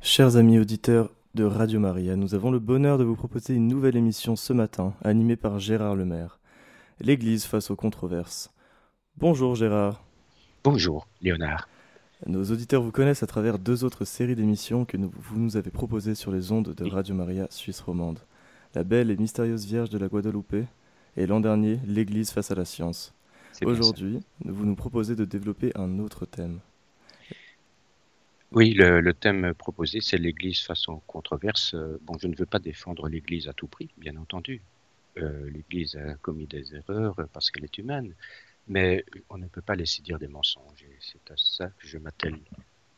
[0.00, 3.96] Chers amis auditeurs de Radio Maria, nous avons le bonheur de vous proposer une nouvelle
[3.96, 6.38] émission ce matin, animée par Gérard Lemaire.
[7.00, 8.50] L'Église face aux controverses.
[9.16, 10.04] Bonjour Gérard.
[10.62, 11.68] Bonjour Léonard.
[12.26, 16.14] Nos auditeurs vous connaissent à travers deux autres séries d'émissions que vous nous avez proposées
[16.14, 18.20] sur les ondes de Radio Maria Suisse romande.
[18.74, 20.64] La belle et mystérieuse Vierge de la Guadeloupe
[21.16, 23.14] et l'an dernier, l'Église face à la science.
[23.64, 26.60] Aujourd'hui, vous nous proposez de développer un autre thème.
[28.50, 31.74] Oui, le, thème proposé, c'est l'Église face aux controverses.
[32.02, 34.62] Bon, je ne veux pas défendre l'Église à tout prix, bien entendu.
[35.18, 38.14] Euh, L'Église a commis des erreurs parce qu'elle est humaine,
[38.66, 40.86] mais on ne peut pas laisser dire des mensonges.
[41.00, 42.38] C'est à ça que je m'attelle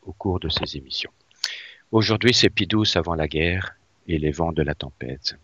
[0.03, 1.11] au cours de ces émissions.
[1.91, 3.75] Aujourd'hui, c'est Pidouce avant la guerre
[4.07, 5.35] et les vents de la tempête.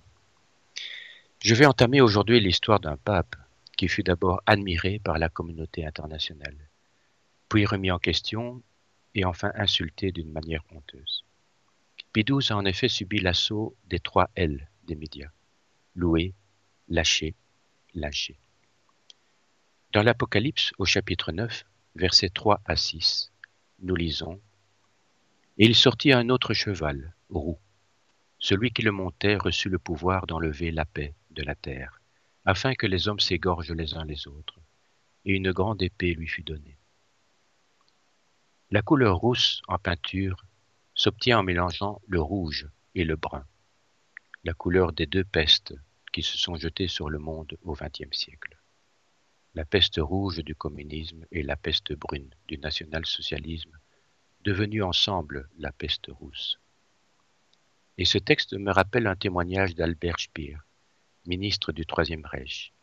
[1.44, 3.36] Je vais entamer aujourd'hui l'histoire d'un pape
[3.76, 6.56] qui fut d'abord admiré par la communauté internationale,
[7.50, 8.64] puis remis en question
[9.16, 11.26] et enfin insulté d'une manière honteuse.
[12.14, 15.30] Pie a en effet subi l'assaut des trois L des médias.
[15.96, 16.34] Loué,
[16.88, 17.36] lâché,
[17.94, 18.40] lâché.
[19.94, 21.66] Dans l'Apocalypse au chapitre 9,
[21.96, 23.32] versets 3 à 6,
[23.80, 24.40] nous lisons
[25.58, 27.58] Et il sortit un autre cheval, roux.
[28.40, 32.02] Celui qui le montait reçut le pouvoir d'enlever la paix de la terre,
[32.46, 34.60] afin que les hommes s'égorgent les uns les autres,
[35.26, 36.77] et une grande épée lui fut donnée.
[38.70, 40.46] La couleur rousse en peinture
[40.94, 43.46] s'obtient en mélangeant le rouge et le brun,
[44.44, 45.74] la couleur des deux pestes
[46.12, 48.58] qui se sont jetées sur le monde au XXe siècle.
[49.56, 53.72] La peste rouge du communisme et la peste brune du national-socialisme,
[54.44, 56.60] devenues ensemble la peste rousse.
[57.98, 60.58] Et ce texte me rappelle un témoignage d'Albert Speer,
[61.26, 62.74] ministre du Troisième Reich.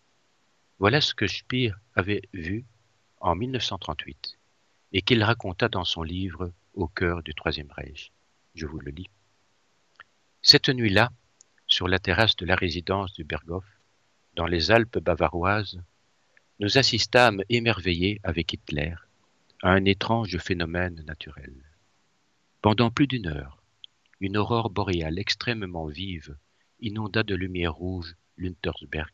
[0.78, 2.64] Voilà ce que Speer avait vu
[3.20, 4.38] en 1938
[4.94, 8.12] et qu'il raconta dans son livre Au cœur du Troisième Reich.
[8.54, 9.10] Je vous le lis.
[10.40, 11.10] Cette nuit-là,
[11.66, 13.64] sur la terrasse de la résidence du Berghof,
[14.36, 15.82] dans les Alpes bavaroises,
[16.60, 18.94] nous assistâmes émerveillés avec Hitler
[19.62, 21.54] à un étrange phénomène naturel.
[22.62, 23.64] Pendant plus d'une heure,
[24.20, 26.36] une aurore boréale extrêmement vive
[26.78, 29.12] inonda de lumière rouge l'Untersberg,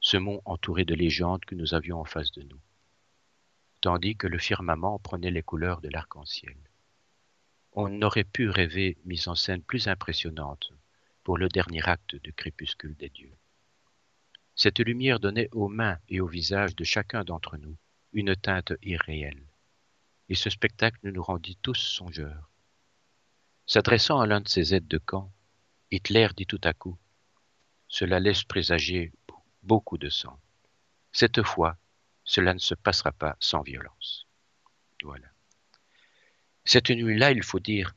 [0.00, 2.60] ce mont entouré de légendes que nous avions en face de nous
[3.84, 6.56] tandis que le firmament prenait les couleurs de l'arc-en-ciel.
[7.72, 10.72] On n'aurait pu rêver mise en scène plus impressionnante
[11.22, 13.36] pour le dernier acte du crépuscule des dieux.
[14.54, 17.76] Cette lumière donnait aux mains et au visage de chacun d'entre nous
[18.14, 19.44] une teinte irréelle,
[20.30, 22.48] et ce spectacle nous rendit tous songeurs.
[23.66, 25.30] S'adressant à l'un de ses aides de camp,
[25.90, 26.96] Hitler dit tout à coup
[27.88, 29.12] Cela laisse présager
[29.62, 30.40] beaucoup de sang.
[31.12, 31.76] Cette fois,
[32.24, 34.26] cela ne se passera pas sans violence.
[35.02, 35.26] Voilà.
[36.64, 37.94] Cette nuit-là, il faut dire,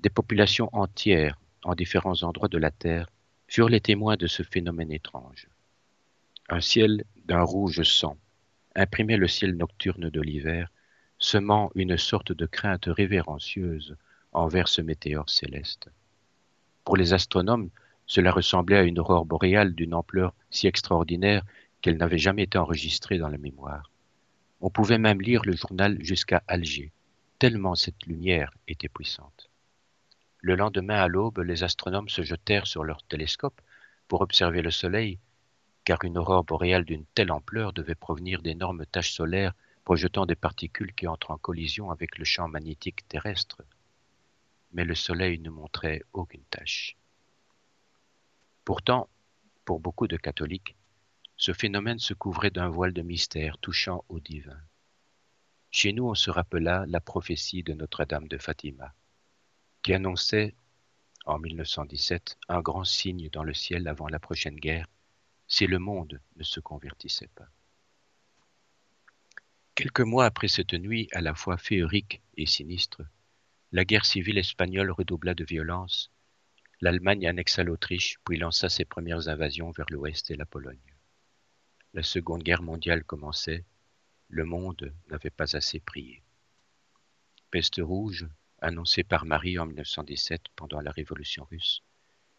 [0.00, 3.08] des populations entières en différents endroits de la Terre
[3.46, 5.48] furent les témoins de ce phénomène étrange.
[6.48, 8.16] Un ciel d'un rouge sang
[8.74, 10.70] imprimait le ciel nocturne de l'hiver,
[11.18, 13.96] semant une sorte de crainte révérencieuse
[14.32, 15.88] envers ce météore céleste.
[16.84, 17.70] Pour les astronomes,
[18.06, 21.44] cela ressemblait à une aurore boréale d'une ampleur si extraordinaire
[21.80, 23.90] qu'elle n'avait jamais été enregistrée dans la mémoire.
[24.60, 26.92] On pouvait même lire le journal jusqu'à Alger,
[27.38, 29.48] tellement cette lumière était puissante.
[30.40, 33.60] Le lendemain à l'aube, les astronomes se jetèrent sur leurs télescopes
[34.08, 35.18] pour observer le Soleil,
[35.84, 40.94] car une aurore boréale d'une telle ampleur devait provenir d'énormes taches solaires projetant des particules
[40.94, 43.62] qui entrent en collision avec le champ magnétique terrestre.
[44.72, 46.96] Mais le Soleil ne montrait aucune tache.
[48.64, 49.08] Pourtant,
[49.64, 50.76] pour beaucoup de catholiques,
[51.38, 54.60] ce phénomène se couvrait d'un voile de mystère touchant au divin.
[55.70, 58.92] Chez nous, on se rappela la prophétie de Notre-Dame de Fatima,
[59.82, 60.56] qui annonçait,
[61.26, 64.88] en 1917, un grand signe dans le ciel avant la prochaine guerre,
[65.46, 67.48] si le monde ne se convertissait pas.
[69.76, 73.02] Quelques mois après cette nuit à la fois féerique et sinistre,
[73.70, 76.10] la guerre civile espagnole redoubla de violence,
[76.80, 80.97] l'Allemagne annexa l'Autriche puis lança ses premières invasions vers l'ouest et la Pologne.
[81.98, 83.64] La Seconde Guerre mondiale commençait,
[84.28, 86.22] le monde n'avait pas assez prié.
[87.50, 88.28] Peste rouge,
[88.60, 91.82] annoncée par Marie en 1917 pendant la Révolution russe,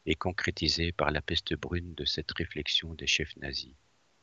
[0.05, 3.75] et concrétisée par la peste brune de cette réflexion des chefs nazis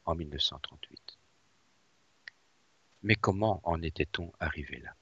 [0.06, 1.18] en 1938.
[3.02, 4.94] Mais comment en était-on arrivé là?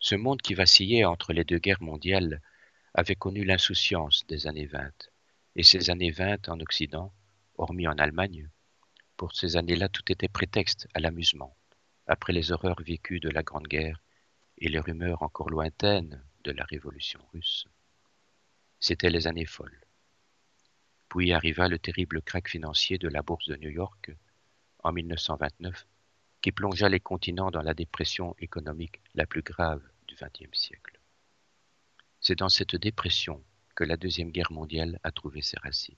[0.00, 2.42] Ce monde qui vacillait entre les deux guerres mondiales
[2.92, 4.92] avait connu l'insouciance des années 20,
[5.56, 7.10] et ces années 20 en Occident,
[7.56, 8.50] hormis en Allemagne,
[9.22, 11.56] pour ces années-là, tout était prétexte à l'amusement.
[12.08, 14.02] Après les horreurs vécues de la Grande Guerre
[14.58, 17.68] et les rumeurs encore lointaines de la révolution russe.
[18.80, 19.80] C'étaient les années folles.
[21.08, 24.10] Puis arriva le terrible krach financier de la bourse de New York
[24.82, 25.86] en 1929,
[26.40, 30.98] qui plongea les continents dans la dépression économique la plus grave du XXe siècle.
[32.18, 33.40] C'est dans cette dépression
[33.76, 35.94] que la Deuxième Guerre mondiale a trouvé ses racines.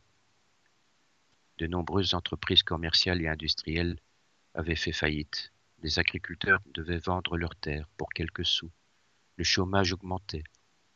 [1.58, 3.98] De nombreuses entreprises commerciales et industrielles
[4.54, 5.52] avaient fait faillite.
[5.82, 8.70] Les agriculteurs devaient vendre leurs terres pour quelques sous.
[9.36, 10.44] Le chômage augmentait.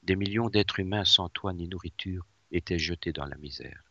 [0.02, 3.84] Des millions d'êtres humains sans toit ni nourriture étaient jetés dans la misère.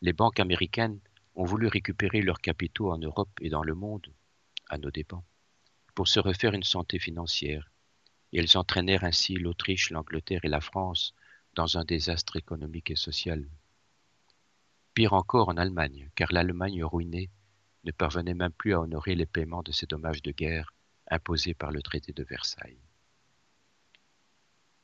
[0.00, 0.98] Les banques américaines
[1.34, 4.06] ont voulu récupérer leurs capitaux en Europe et dans le monde,
[4.68, 5.24] à nos dépens,
[5.94, 7.70] pour se refaire une santé financière,
[8.32, 11.14] et elles entraînèrent ainsi l'Autriche, l'Angleterre et la France
[11.54, 13.46] dans un désastre économique et social.
[14.94, 17.28] Pire encore en Allemagne, car l'Allemagne ruinée
[17.82, 20.72] ne parvenait même plus à honorer les paiements de ses dommages de guerre
[21.10, 22.78] imposés par le traité de Versailles.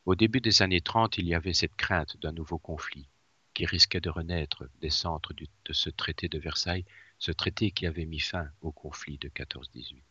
[0.06, 3.08] Au début des années 30, il y avait cette crainte d'un nouveau conflit
[3.54, 6.84] qui risquait de renaître des centres de ce traité de Versailles,
[7.20, 10.02] ce traité qui avait mis fin au conflit de 14-18.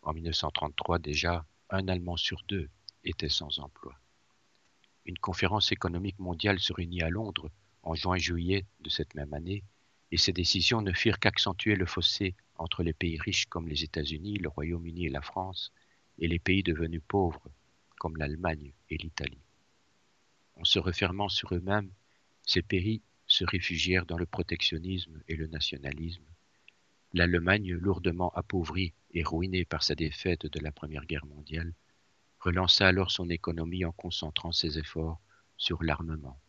[0.00, 2.70] En 1933 déjà, un Allemand sur deux
[3.04, 3.98] était sans emploi.
[5.04, 7.50] Une conférence économique mondiale se réunit à Londres
[7.86, 9.62] en juin-juillet de cette même année
[10.10, 14.38] et ces décisions ne firent qu'accentuer le fossé entre les pays riches comme les États-Unis,
[14.38, 15.72] le Royaume-Uni et la France,
[16.18, 17.48] et les pays devenus pauvres
[17.98, 19.44] comme l'Allemagne et l'Italie.
[20.56, 21.92] En se refermant sur eux-mêmes,
[22.42, 26.24] ces pays se réfugièrent dans le protectionnisme et le nationalisme.
[27.12, 31.72] L'Allemagne, lourdement appauvrie et ruinée par sa défaite de la Première Guerre mondiale,
[32.40, 35.20] relança alors son économie en concentrant ses efforts
[35.56, 36.40] sur l'armement,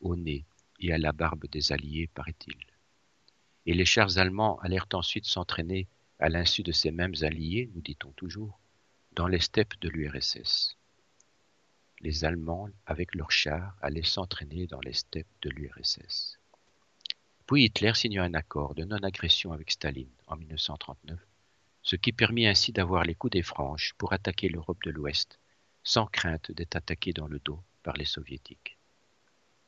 [0.00, 0.44] au nez
[0.82, 2.56] et à la barbe des Alliés, paraît-il
[3.66, 5.88] et les chars allemands allèrent ensuite s'entraîner,
[6.18, 8.58] à l'insu de ces mêmes alliés, nous dit-on toujours,
[9.12, 10.76] dans les steppes de l'URSS.
[12.00, 16.38] Les Allemands, avec leurs chars, allaient s'entraîner dans les steppes de l'URSS.
[17.46, 21.18] Puis Hitler signa un accord de non-agression avec Staline en 1939,
[21.82, 25.38] ce qui permit ainsi d'avoir les coups des franches pour attaquer l'Europe de l'Ouest,
[25.82, 28.78] sans crainte d'être attaqué dans le dos par les soviétiques.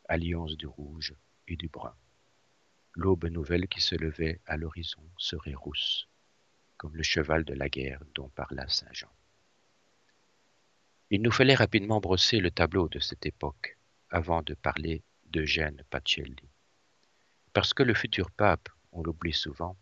[0.08, 1.14] Alliance du rouge
[1.48, 1.94] et du brun
[2.94, 6.08] l'aube nouvelle qui se levait à l'horizon serait rousse,
[6.76, 9.10] comme le cheval de la guerre dont parla Saint Jean.
[11.10, 13.78] Il nous fallait rapidement brosser le tableau de cette époque
[14.10, 16.48] avant de parler d'Eugène Pacelli.
[17.52, 19.76] Parce que le futur pape, on l'oublie souvent,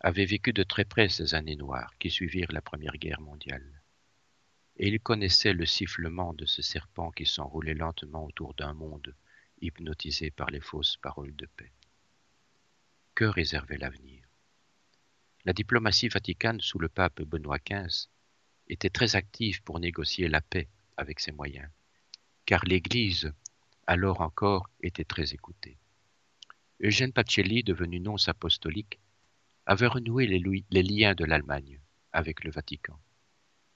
[0.00, 3.82] avait vécu de très près ces années noires qui suivirent la Première Guerre mondiale.
[4.76, 9.14] Et il connaissait le sifflement de ce serpent qui s'enroulait lentement autour d'un monde
[9.60, 11.72] hypnotisé par les fausses paroles de paix
[13.14, 14.24] que réservait l'avenir?
[15.44, 18.08] La diplomatie vaticane sous le pape Benoît XV
[18.68, 21.70] était très active pour négocier la paix avec ses moyens,
[22.46, 23.32] car l'Église,
[23.86, 25.78] alors encore, était très écoutée.
[26.82, 28.98] Eugène Pacelli, devenu nonce apostolique,
[29.66, 31.80] avait renoué les, les liens de l'Allemagne
[32.12, 32.98] avec le Vatican.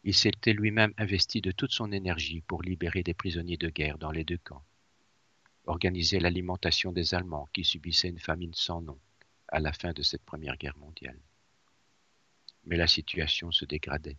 [0.04, 4.10] Il s'était lui-même investi de toute son énergie pour libérer des prisonniers de guerre dans
[4.10, 4.64] les deux camps,
[5.70, 8.98] organiser l'alimentation des Allemands qui subissaient une famine sans nom,
[9.46, 11.18] à la fin de cette Première Guerre mondiale.
[12.64, 14.18] Mais la situation se dégradait.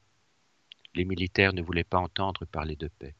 [0.96, 3.16] Les militaires ne voulaient pas entendre parler de paix.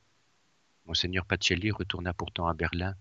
[0.86, 2.96] Monseigneur Pacelli retourna pourtant à Berlin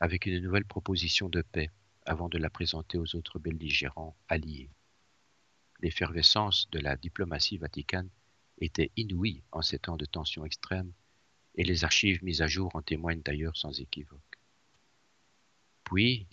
[0.00, 1.68] avec une nouvelle proposition de paix
[2.06, 4.70] avant de la présenter aux autres belligérants alliés.
[5.80, 8.08] L'effervescence de la diplomatie vaticane
[8.58, 10.92] était inouïe en ces temps de tension extrême,
[11.54, 14.29] et les archives mises à jour en témoignent d'ailleurs sans équivoque.
[15.92, 16.28] Puis,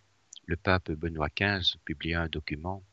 [0.46, 2.84] le pape Benoît XV publia un document,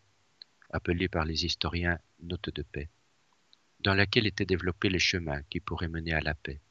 [0.71, 2.89] appelé par les historiens Note de paix,
[3.81, 6.63] dans laquelle étaient développés les chemins qui pourraient mener à la paix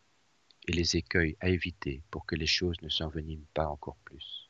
[0.68, 4.50] et les écueils à éviter pour que les choses ne s'enveniment pas encore plus.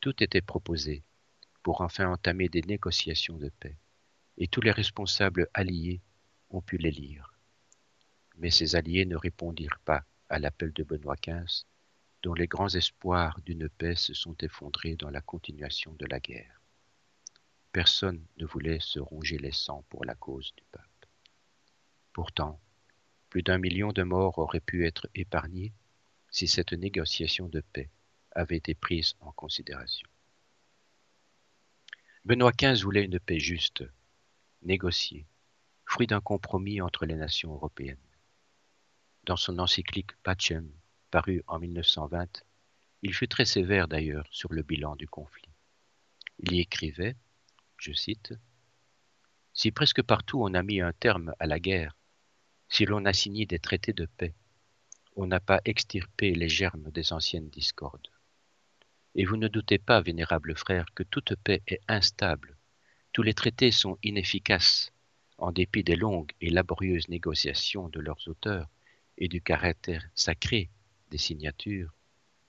[0.00, 1.04] Tout était proposé
[1.62, 3.76] pour enfin entamer des négociations de paix,
[4.38, 6.00] et tous les responsables alliés
[6.48, 7.34] ont pu les lire.
[8.38, 11.66] Mais ces alliés ne répondirent pas à l'appel de Benoît XV
[12.22, 16.60] dont les grands espoirs d'une paix se sont effondrés dans la continuation de la guerre.
[17.72, 21.06] Personne ne voulait se ronger les sangs pour la cause du pape.
[22.12, 22.60] Pourtant,
[23.30, 25.72] plus d'un million de morts auraient pu être épargnés
[26.30, 27.88] si cette négociation de paix
[28.32, 30.08] avait été prise en considération.
[32.24, 33.84] Benoît XV voulait une paix juste,
[34.62, 35.26] négociée,
[35.86, 37.96] fruit d'un compromis entre les nations européennes.
[39.24, 40.70] Dans son encyclique Pacem
[41.10, 42.44] paru en 1920,
[43.02, 45.48] il fut très sévère d'ailleurs sur le bilan du conflit.
[46.38, 47.16] Il y écrivait,
[47.76, 48.34] je cite,
[49.52, 51.96] Si presque partout on a mis un terme à la guerre,
[52.68, 54.34] si l'on a signé des traités de paix,
[55.16, 58.08] on n'a pas extirpé les germes des anciennes discordes.
[59.16, 62.56] Et vous ne doutez pas, vénérable frère, que toute paix est instable.
[63.12, 64.92] Tous les traités sont inefficaces,
[65.36, 68.68] en dépit des longues et laborieuses négociations de leurs auteurs
[69.18, 70.70] et du caractère sacré
[71.10, 71.92] des signatures.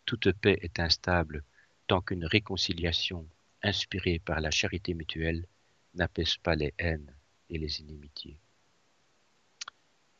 [0.05, 1.43] Toute paix est instable
[1.87, 3.27] tant qu'une réconciliation
[3.63, 5.45] inspirée par la charité mutuelle
[5.93, 7.13] n'apaise pas les haines
[7.49, 8.37] et les inimitiés.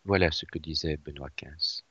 [0.03, 1.83] Voilà ce que disait Benoît XV.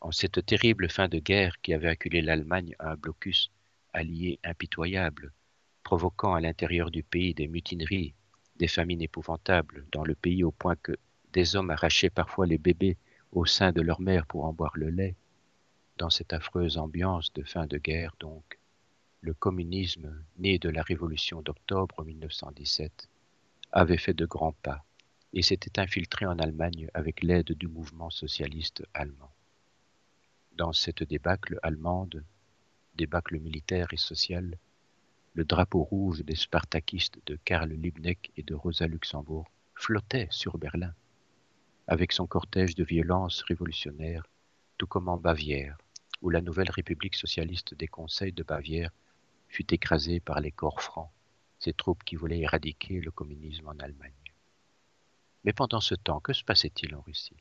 [0.00, 3.50] En cette terrible fin de guerre qui avait acculé l'Allemagne à un blocus
[3.92, 5.32] allié impitoyable,
[5.82, 8.14] provoquant à l'intérieur du pays des mutineries,
[8.56, 10.96] des famines épouvantables dans le pays au point que
[11.32, 12.96] des hommes arrachaient parfois les bébés
[13.32, 15.14] au sein de leur mère pour en boire le lait.
[15.98, 18.58] Dans cette affreuse ambiance de fin de guerre, donc,
[19.22, 23.08] le communisme, né de la révolution d'octobre 1917,
[23.72, 24.84] avait fait de grands pas
[25.32, 29.32] et s'était infiltré en Allemagne avec l'aide du mouvement socialiste allemand.
[30.52, 32.22] Dans cette débâcle allemande,
[32.94, 34.58] débâcle militaire et sociale,
[35.32, 40.94] le drapeau rouge des spartakistes de Karl Liebknecht et de Rosa Luxembourg flottait sur Berlin,
[41.86, 44.26] avec son cortège de violence révolutionnaire,
[44.76, 45.78] tout comme en Bavière,
[46.26, 48.90] où la nouvelle République socialiste des conseils de Bavière
[49.46, 51.08] fut écrasée par les corps francs,
[51.60, 54.10] ces troupes qui voulaient éradiquer le communisme en Allemagne.
[55.44, 57.36] Mais pendant ce temps, que se passait-il en Russie?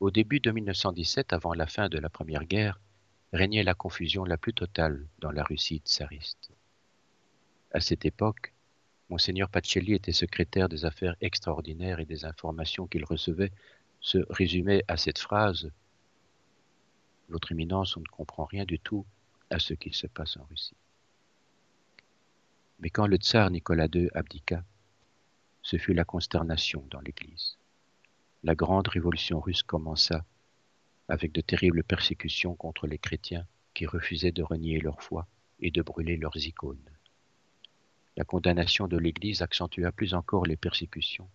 [0.00, 2.78] Au début de 1917, avant la fin de la Première Guerre,
[3.32, 6.50] régnait la confusion la plus totale dans la Russie tsariste.
[7.72, 8.52] À cette époque,
[9.08, 13.52] Monseigneur Pacelli était secrétaire des affaires extraordinaires et des informations qu'il recevait
[14.02, 15.72] se résumaient à cette phrase
[17.28, 19.06] Votre éminence, on ne comprend rien du tout
[19.50, 20.76] à ce qui se passe en Russie.
[22.80, 24.64] Mais quand le tsar Nicolas II abdiqua,
[25.62, 27.56] ce fut la consternation dans l'Église
[28.44, 30.24] la grande révolution russe commença
[31.08, 35.28] avec de terribles persécutions contre les chrétiens qui refusaient de renier leur foi
[35.60, 36.90] et de brûler leurs icônes.
[38.16, 41.30] La condamnation de l'Église accentua plus encore les persécutions,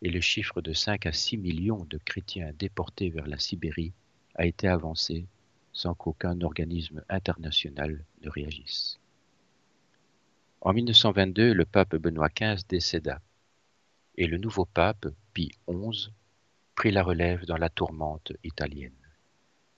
[0.00, 3.92] et le chiffre de 5 à 6 millions de chrétiens déportés vers la Sibérie
[4.38, 5.26] a été avancé
[5.72, 8.98] sans qu'aucun organisme international ne réagisse.
[10.60, 13.20] En 1922, le pape Benoît XV décéda,
[14.16, 16.10] et le nouveau pape, Pie XI,
[16.74, 18.96] prit la relève dans la tourmente italienne,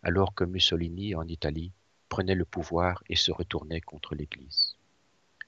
[0.03, 1.73] alors que Mussolini, en Italie,
[2.09, 4.77] prenait le pouvoir et se retournait contre l'Église.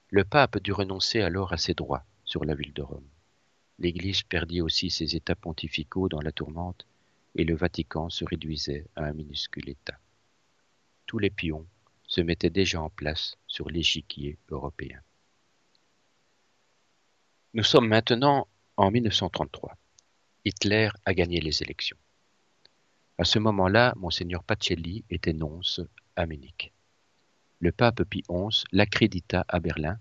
[0.09, 3.07] Le pape dut renoncer alors à ses droits sur la ville de Rome.
[3.79, 6.85] L'Église perdit aussi ses États pontificaux dans la tourmente
[7.35, 9.97] et le Vatican se réduisait à un minuscule État.
[11.05, 11.65] Tous les pions
[12.07, 14.99] se mettaient déjà en place sur l'échiquier européen.
[17.53, 18.47] Nous sommes maintenant
[18.77, 19.77] en 1933.
[20.45, 21.97] Hitler a gagné les élections.
[23.17, 25.79] À ce moment-là, Monseigneur Pacelli était nonce
[26.15, 26.73] à Munich.
[27.59, 29.97] Le pape Pie XI l'accrédita à Berlin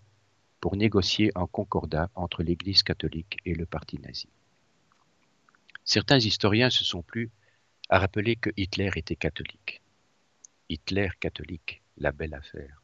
[0.61, 4.29] pour négocier un concordat entre l'Église catholique et le parti nazi.
[5.85, 7.31] Certains historiens se sont plu
[7.89, 9.83] à rappeler que Hitler était catholique.
[10.69, 12.83] Hitler catholique, la belle affaire.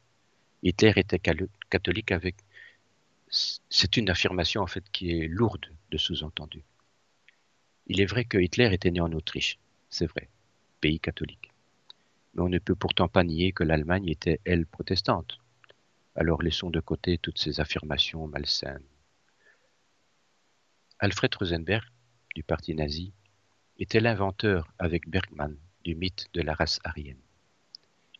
[0.61, 1.19] Hitler était
[1.69, 2.35] catholique avec...
[3.29, 6.63] C'est une affirmation en fait qui est lourde de sous-entendu.
[7.87, 9.57] Il est vrai que Hitler était né en Autriche,
[9.89, 10.29] c'est vrai,
[10.81, 11.51] pays catholique.
[12.33, 15.39] Mais on ne peut pourtant pas nier que l'Allemagne était, elle, protestante.
[16.15, 18.83] Alors laissons de côté toutes ces affirmations malsaines.
[20.99, 21.85] Alfred Rosenberg,
[22.35, 23.13] du parti nazi,
[23.77, 27.21] était l'inventeur, avec Bergman, du mythe de la race aryenne.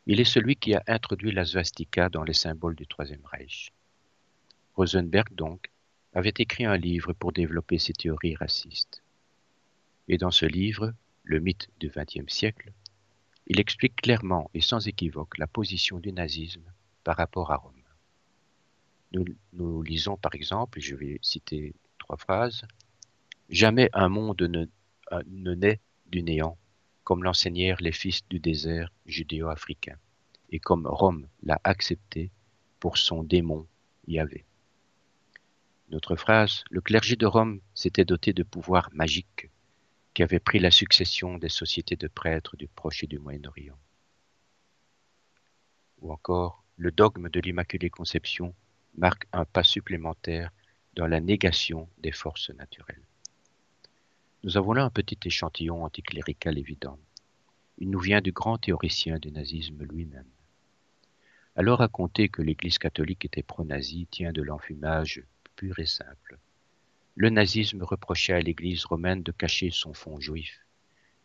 [0.05, 3.71] Il est celui qui a introduit la svastika dans les symboles du Troisième Reich.
[4.75, 5.69] Rosenberg, donc,
[6.13, 9.03] avait écrit un livre pour développer ses théories racistes.
[10.07, 12.71] Et dans ce livre, Le mythe du XXe siècle,
[13.45, 16.71] il explique clairement et sans équivoque la position du nazisme
[17.03, 17.73] par rapport à Rome.
[19.53, 22.63] Nous, lisons par exemple, je vais citer trois phrases,
[23.49, 24.65] Jamais un monde ne,
[25.25, 26.57] ne naît du néant,
[27.03, 29.97] comme l'enseignèrent les fils du désert judéo-africain,
[30.51, 32.31] et comme Rome l'a accepté
[32.79, 33.67] pour son démon
[34.07, 34.45] Yahvé.
[35.89, 39.49] Notre phrase, le clergé de Rome s'était doté de pouvoirs magiques
[40.13, 43.77] qui avait pris la succession des sociétés de prêtres du Proche et du Moyen-Orient.
[46.01, 48.53] Ou encore, le dogme de l'Immaculée Conception
[48.95, 50.51] marque un pas supplémentaire
[50.93, 53.03] dans la négation des forces naturelles.
[54.43, 56.97] Nous avons là un petit échantillon anticlérical évident.
[57.77, 60.29] Il nous vient du grand théoricien du nazisme lui-même.
[61.55, 65.23] Alors raconter que l'Église catholique était pro-nazie tient de l'enfumage
[65.55, 66.39] pur et simple
[67.19, 70.65] le nazisme reprochait à l'Église romaine de cacher son fond juif,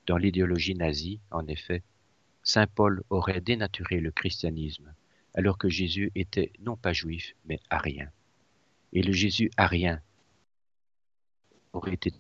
[0.09, 1.85] Dans l'idéologie nazie, en effet,
[2.43, 4.93] Saint Paul aurait dénaturé le christianisme,
[5.35, 8.11] alors que Jésus était non pas juif, mais arien.
[8.93, 10.03] Et le Jésus arien
[11.73, 12.13] aurait été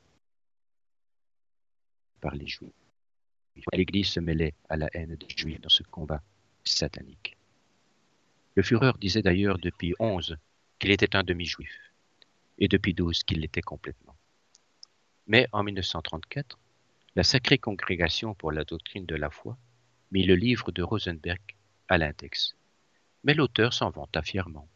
[2.32, 2.72] les Juifs.
[3.72, 6.22] L'Église se mêlait à la haine des Juifs dans ce combat
[6.64, 7.36] satanique.
[8.56, 10.36] Le Führer disait d'ailleurs depuis 11
[10.78, 11.72] qu'il était un demi-juif,
[12.58, 14.16] et depuis 12 qu'il l'était complètement.
[15.26, 16.58] Mais en 1934,
[17.16, 19.56] la Sacrée Congrégation pour la doctrine de la foi
[20.10, 21.40] mit le livre de Rosenberg
[21.88, 22.56] à l'index.
[23.22, 24.68] Mais l'auteur s'en vanta fièrement.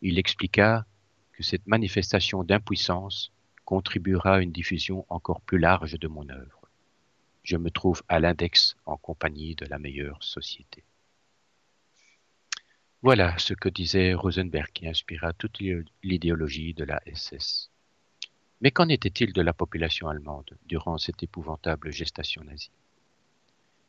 [0.00, 0.86] Il expliqua
[1.32, 3.32] que cette manifestation d'impuissance
[3.72, 6.60] contribuera à une diffusion encore plus large de mon œuvre.
[7.42, 10.84] Je me trouve à l'index en compagnie de la meilleure société.
[13.00, 15.58] Voilà ce que disait Rosenberg qui inspira toute
[16.02, 17.70] l'idéologie de la SS.
[18.60, 22.76] Mais qu'en était-il de la population allemande durant cette épouvantable gestation nazie?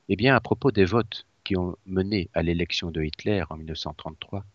[0.07, 4.45] Eh bien, à propos des votes qui ont mené à l'élection de Hitler en 1933,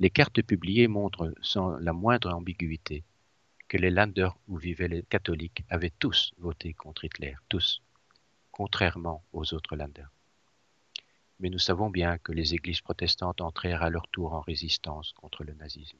[0.00, 3.04] les cartes publiées montrent sans la moindre ambiguïté
[3.74, 7.82] que les Länder où vivaient les catholiques avaient tous voté contre Hitler, tous,
[8.52, 10.06] contrairement aux autres Länder.
[11.40, 15.42] Mais nous savons bien que les églises protestantes entrèrent à leur tour en résistance contre
[15.42, 15.98] le nazisme.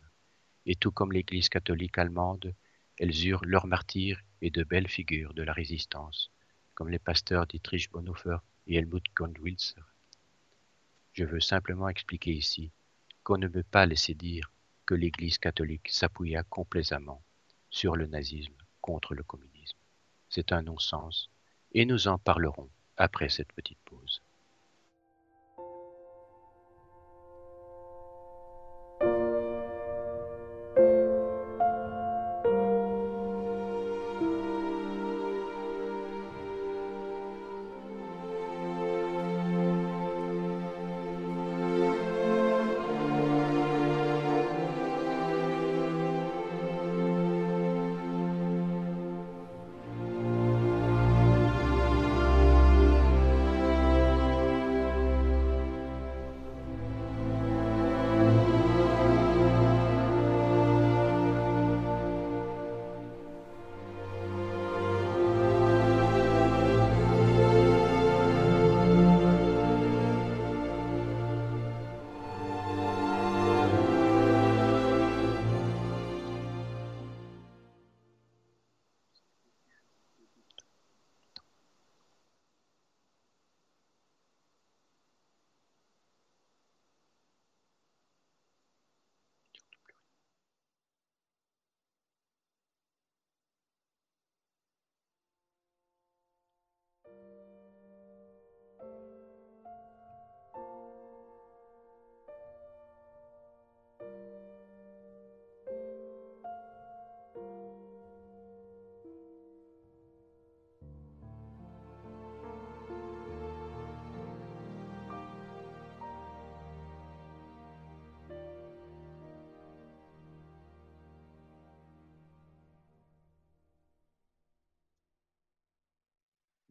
[0.66, 2.54] Et tout comme l'église catholique allemande,
[2.96, 6.30] elles eurent leurs martyrs et de belles figures de la résistance,
[6.74, 8.36] comme les pasteurs Dietrich Bonhoeffer
[8.68, 9.82] et Helmut Gondwitzer.
[11.12, 12.70] Je veux simplement expliquer ici
[13.24, 14.52] qu'on ne peut pas laisser dire
[14.86, 17.20] que l'Église catholique s'appuya complaisamment
[17.74, 19.76] sur le nazisme contre le communisme.
[20.28, 21.28] C'est un non-sens,
[21.72, 24.22] et nous en parlerons après cette petite pause.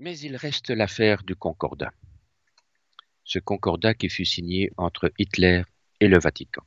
[0.04, 1.94] Mais il reste l'affaire du Concordat.
[3.24, 5.64] Ce Concordat qui fut signé entre Hitler
[6.02, 6.64] et le Vatican.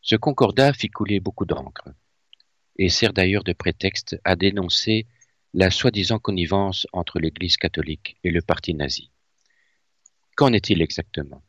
[0.00, 1.90] Ce Concordat fit couler beaucoup d'encre
[2.76, 5.06] et sert d'ailleurs de prétexte à dénoncer
[5.52, 9.10] la soi-disant connivence entre l'Église catholique et le parti nazi.
[10.36, 11.42] Qu'en est-il exactement?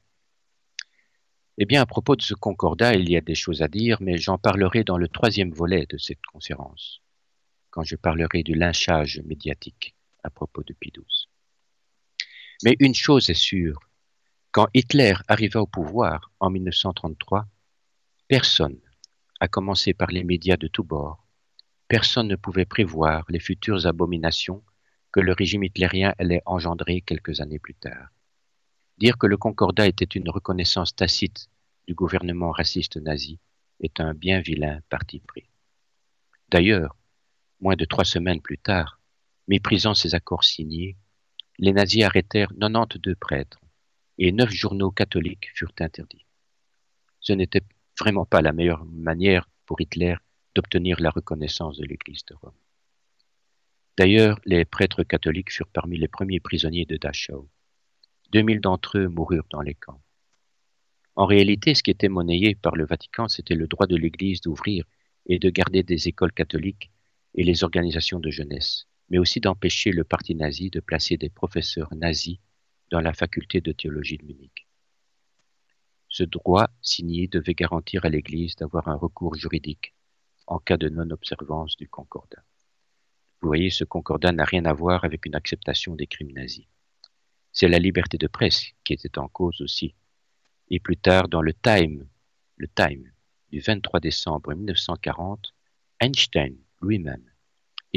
[1.57, 4.17] Eh bien, à propos de ce concordat, il y a des choses à dire, mais
[4.17, 7.01] j'en parlerai dans le troisième volet de cette conférence,
[7.69, 9.95] quand je parlerai du lynchage médiatique
[10.25, 10.91] à propos de Pie
[12.63, 13.79] Mais une chose est sûre,
[14.51, 17.45] quand Hitler arriva au pouvoir en 1933,
[18.27, 18.79] personne,
[19.39, 21.27] à commencer par les médias de tous bords,
[21.87, 24.63] personne ne pouvait prévoir les futures abominations
[25.11, 28.09] que le régime hitlérien allait engendrer quelques années plus tard.
[28.97, 31.49] Dire que le Concordat était une reconnaissance tacite
[31.87, 33.39] du gouvernement raciste nazi
[33.81, 35.49] est un bien vilain parti pris.
[36.49, 36.95] D'ailleurs,
[37.59, 38.99] moins de trois semaines plus tard,
[39.47, 40.97] Méprisant ces accords signés,
[41.59, 43.61] les nazis arrêtèrent 92 prêtres
[44.17, 46.25] et neuf journaux catholiques furent interdits.
[47.19, 47.61] Ce n'était
[47.99, 50.15] vraiment pas la meilleure manière pour Hitler
[50.55, 52.57] d'obtenir la reconnaissance de l'Église de Rome.
[53.97, 57.47] D'ailleurs, les prêtres catholiques furent parmi les premiers prisonniers de Dachau.
[58.31, 60.01] 2000 d'entre eux moururent dans les camps.
[61.15, 64.85] En réalité, ce qui était monnayé par le Vatican, c'était le droit de l'Église d'ouvrir
[65.27, 66.89] et de garder des écoles catholiques
[67.35, 71.93] et les organisations de jeunesse mais aussi d'empêcher le parti nazi de placer des professeurs
[71.95, 72.39] nazis
[72.91, 74.67] dans la faculté de théologie de Munich.
[76.09, 79.93] Ce droit signé devait garantir à l'Église d'avoir un recours juridique
[80.47, 82.43] en cas de non-observance du concordat.
[83.41, 86.67] Vous voyez, ce concordat n'a rien à voir avec une acceptation des crimes nazis.
[87.51, 89.95] C'est la liberté de presse qui était en cause aussi.
[90.69, 92.07] Et plus tard, dans le Time,
[92.57, 93.11] le Time
[93.51, 95.53] du 23 décembre 1940,
[95.99, 97.34] Einstein lui-même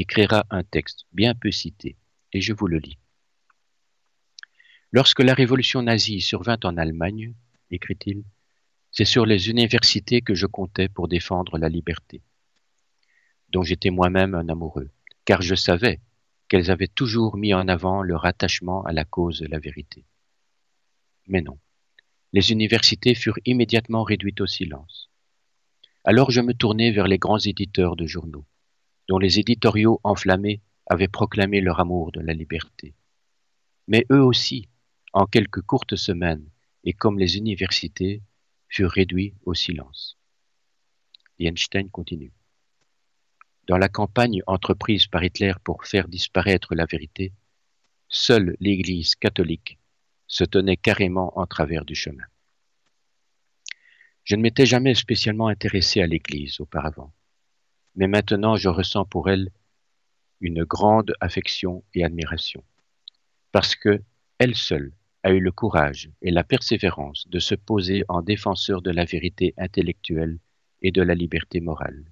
[0.00, 1.96] écrira un texte bien peu cité,
[2.32, 2.98] et je vous le lis.
[4.92, 7.34] Lorsque la révolution nazie survint en Allemagne,
[7.70, 8.22] écrit-il,
[8.90, 12.22] c'est sur les universités que je comptais pour défendre la liberté,
[13.50, 14.90] dont j'étais moi-même un amoureux,
[15.24, 16.00] car je savais
[16.48, 20.06] qu'elles avaient toujours mis en avant leur attachement à la cause de la vérité.
[21.26, 21.58] Mais non,
[22.32, 25.10] les universités furent immédiatement réduites au silence.
[26.04, 28.46] Alors je me tournai vers les grands éditeurs de journaux,
[29.08, 32.94] dont les éditoriaux enflammés avaient proclamé leur amour de la liberté.
[33.86, 34.68] Mais eux aussi,
[35.12, 36.48] en quelques courtes semaines,
[36.84, 38.22] et comme les universités,
[38.68, 40.18] furent réduits au silence.
[41.38, 42.32] Einstein continue.
[43.66, 47.32] Dans la campagne entreprise par Hitler pour faire disparaître la vérité,
[48.08, 49.78] seule l'Église catholique
[50.26, 52.24] se tenait carrément en travers du chemin.
[54.24, 57.12] Je ne m'étais jamais spécialement intéressé à l'Église auparavant,
[57.98, 59.50] mais maintenant je ressens pour elle
[60.40, 62.62] une grande affection et admiration,
[63.50, 64.00] parce que
[64.38, 64.92] elle seule
[65.24, 69.52] a eu le courage et la persévérance de se poser en défenseur de la vérité
[69.58, 70.38] intellectuelle
[70.80, 72.04] et de la liberté morale.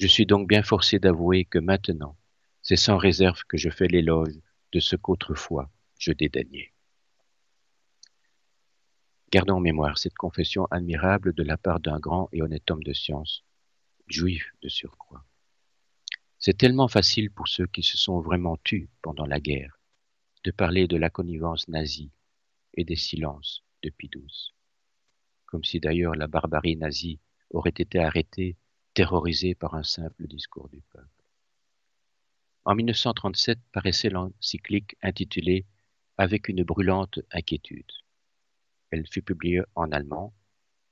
[0.00, 2.16] Je suis donc bien forcé d'avouer que maintenant,
[2.60, 4.34] c'est sans réserve que je fais l'éloge
[4.72, 6.72] de ce qu'autrefois je dédaignais.
[9.30, 12.92] Gardons en mémoire cette confession admirable de la part d'un grand et honnête homme de
[12.92, 13.44] science,
[14.10, 15.24] juif de surcroît.
[16.38, 19.78] C'est tellement facile pour ceux qui se sont vraiment tus pendant la guerre
[20.44, 22.10] de parler de la connivence nazie
[22.74, 24.10] et des silences de Pie
[25.46, 27.20] Comme si d'ailleurs la barbarie nazie
[27.50, 28.56] aurait été arrêtée,
[28.94, 31.08] terrorisée par un simple discours du peuple.
[32.64, 35.66] En 1937 paraissait l'encyclique intitulée
[36.16, 37.92] Avec une brûlante inquiétude.
[38.90, 40.34] Elle fut publiée en allemand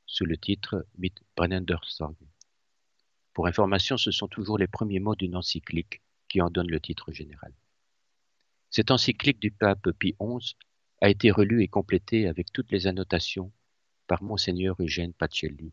[0.07, 2.17] sous le titre Mit brennender Sorge.
[3.39, 7.13] Pour information, ce sont toujours les premiers mots d'une encyclique qui en donnent le titre
[7.13, 7.53] général.
[8.69, 10.57] Cette encyclique du pape Pie XI
[11.01, 13.53] a été relue et complétée avec toutes les annotations
[14.09, 15.73] par Monseigneur Eugène Pacelli,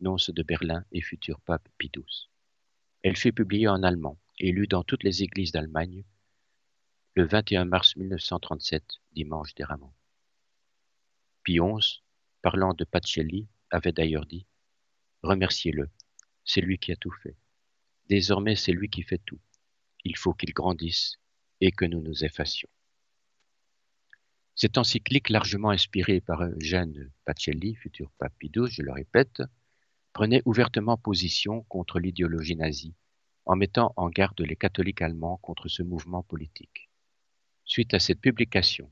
[0.00, 2.28] nonce de Berlin et futur pape Pie XII.
[3.02, 6.04] Elle fut publiée en allemand et lue dans toutes les églises d'Allemagne
[7.14, 9.94] le 21 mars 1937, dimanche des Ramons.
[11.44, 12.02] Pie XI,
[12.42, 14.44] parlant de Pacelli, avait d'ailleurs dit
[15.22, 15.88] Remerciez-le,
[16.46, 17.36] c'est lui qui a tout fait.
[18.08, 19.40] Désormais, c'est lui qui fait tout.
[20.04, 21.18] Il faut qu'il grandisse
[21.60, 22.68] et que nous nous effacions.
[24.54, 29.42] Cette encyclique, largement inspirée par Eugène Pacelli, futur pape Pidou, je le répète,
[30.14, 32.94] prenait ouvertement position contre l'idéologie nazie,
[33.44, 36.88] en mettant en garde les catholiques allemands contre ce mouvement politique.
[37.64, 38.90] Suite à cette publication,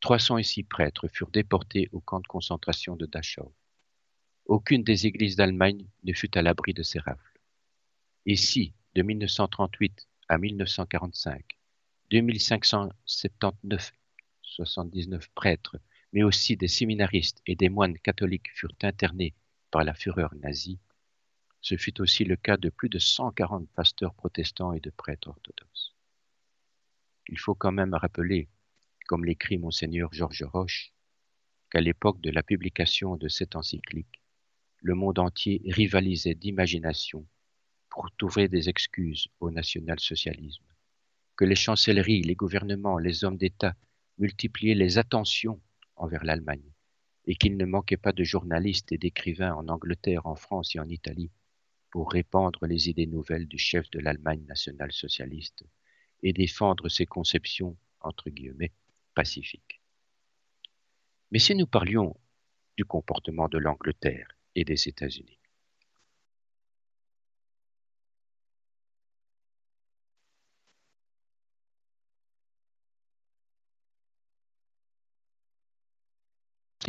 [0.00, 3.52] 306 prêtres furent déportés au camp de concentration de Dachau.
[4.48, 7.38] Aucune des églises d'Allemagne ne fut à l'abri de ces rafles.
[8.24, 11.44] Et si, de 1938 à 1945,
[12.10, 13.92] 2579
[14.42, 15.76] 79 prêtres,
[16.14, 19.34] mais aussi des séminaristes et des moines catholiques furent internés
[19.70, 20.78] par la fureur nazie,
[21.60, 25.94] ce fut aussi le cas de plus de 140 pasteurs protestants et de prêtres orthodoxes.
[27.28, 28.48] Il faut quand même rappeler,
[29.06, 30.94] comme l'écrit monseigneur Georges Roche,
[31.70, 34.22] qu'à l'époque de la publication de cette encyclique,
[34.80, 37.26] le monde entier rivalisait d'imagination
[37.90, 40.64] pour trouver des excuses au national-socialisme
[41.36, 43.74] que les chancelleries, les gouvernements, les hommes d'État
[44.18, 45.60] multipliaient les attentions
[45.94, 46.72] envers l'Allemagne,
[47.26, 50.88] et qu'il ne manquait pas de journalistes et d'écrivains en Angleterre, en France et en
[50.88, 51.30] Italie
[51.90, 55.64] pour répandre les idées nouvelles du chef de l'Allemagne nationale socialiste
[56.22, 58.72] et défendre ses conceptions, entre guillemets,
[59.14, 59.80] pacifiques.
[61.30, 62.16] Mais si nous parlions
[62.76, 65.38] du comportement de l'Angleterre et des États-Unis,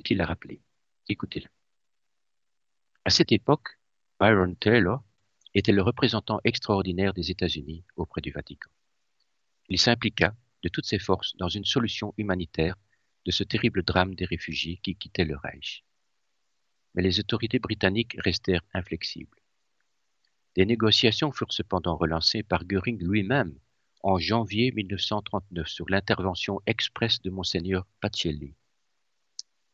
[0.10, 0.62] il a rappelé.
[1.08, 1.48] Écoutez-le.
[3.06, 3.80] À cette époque,
[4.20, 5.04] Byron Taylor
[5.54, 8.70] était le représentant extraordinaire des États-Unis auprès du Vatican.
[9.68, 12.76] Il s'impliqua de toutes ses forces dans une solution humanitaire
[13.26, 15.84] de ce terrible drame des réfugiés qui quittaient le Reich.
[16.94, 19.38] Mais les autorités britanniques restèrent inflexibles.
[20.56, 23.56] Des négociations furent cependant relancées par Göring lui-même
[24.02, 28.56] en janvier 1939 sur l'intervention expresse de Monseigneur Pacelli,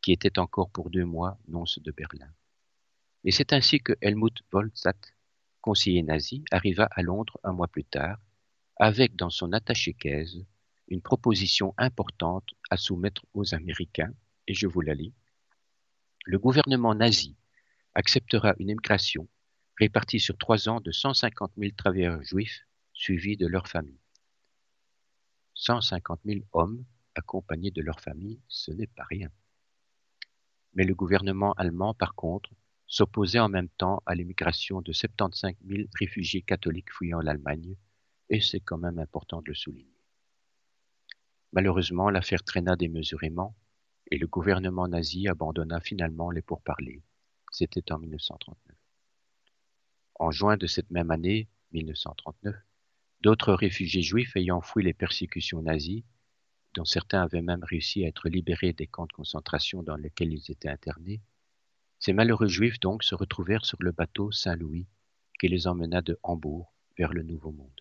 [0.02, 2.30] qui était encore pour deux mois nonce de Berlin.
[3.24, 4.94] Et c'est ainsi que Helmut Wolzat,
[5.60, 8.18] conseiller nazi, arriva à Londres un mois plus tard,
[8.76, 10.36] avec dans son attaché-caisse
[10.88, 14.12] une proposition importante à soumettre aux Américains,
[14.46, 15.12] et je vous la lis.
[16.28, 17.36] Le gouvernement nazi
[17.94, 19.28] acceptera une immigration
[19.78, 24.00] répartie sur trois ans de 150 000 travailleurs juifs suivis de leurs familles.
[25.54, 26.84] 150 000 hommes
[27.14, 29.30] accompagnés de leurs familles, ce n'est pas rien.
[30.74, 32.50] Mais le gouvernement allemand, par contre,
[32.88, 37.76] s'opposait en même temps à l'immigration de 75 000 réfugiés catholiques fuyant l'Allemagne,
[38.30, 40.02] et c'est quand même important de le souligner.
[41.52, 43.54] Malheureusement, l'affaire traîna démesurément,
[44.10, 47.02] et le gouvernement nazi abandonna finalement les pourparlers.
[47.50, 48.76] C'était en 1939.
[50.16, 52.56] En juin de cette même année, 1939,
[53.22, 56.04] D'autres réfugiés juifs ayant fui les persécutions nazies,
[56.74, 60.50] dont certains avaient même réussi à être libérés des camps de concentration dans lesquels ils
[60.50, 61.22] étaient internés,
[61.98, 64.86] ces malheureux juifs donc se retrouvèrent sur le bateau Saint-Louis
[65.40, 67.80] qui les emmena de Hambourg vers le Nouveau Monde.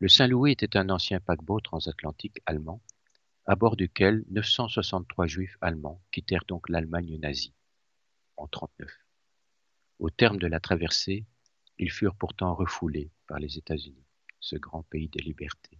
[0.00, 2.80] Le Saint-Louis était un ancien paquebot transatlantique allemand,
[3.46, 7.54] à bord duquel 963 juifs allemands quittèrent donc l'Allemagne nazie
[8.36, 8.90] en 1939.
[10.00, 11.24] Au terme de la traversée,
[11.78, 14.04] ils furent pourtant refoulés par les États-Unis
[14.40, 15.78] ce grand pays de liberté,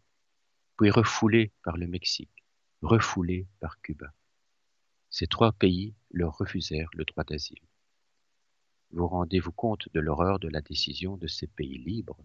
[0.77, 2.45] puis refoulé par le Mexique,
[2.83, 4.13] refoulé par Cuba.
[5.11, 7.63] Ces trois pays leur refusèrent le droit d'asile.
[8.93, 12.19] Vous rendez-vous compte de l'horreur de la décision de ces pays libres?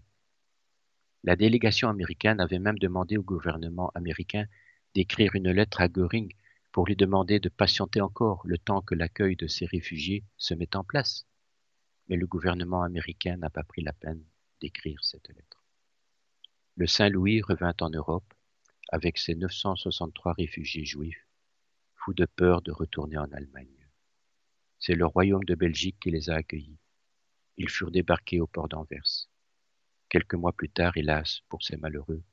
[1.23, 4.45] La délégation américaine avait même demandé au gouvernement américain
[4.93, 6.33] d'écrire une lettre à Göring
[6.71, 10.75] pour lui demander de patienter encore le temps que l'accueil de ces réfugiés se mette
[10.75, 11.25] en place.
[12.07, 14.23] Mais le gouvernement américain n'a pas pris la peine
[14.59, 15.63] d'écrire cette lettre.
[16.75, 18.33] Le Saint-Louis revint en Europe
[18.89, 21.27] avec ses 963 réfugiés juifs,
[21.95, 23.87] fous de peur de retourner en Allemagne.
[24.79, 26.79] C'est le royaume de Belgique qui les a accueillis.
[27.57, 29.29] Ils furent débarqués au port d'Anvers.
[30.09, 32.23] Quelques mois plus tard, hélas, pour ces malheureux,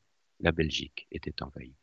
[0.40, 1.76] la Belgique était envahie.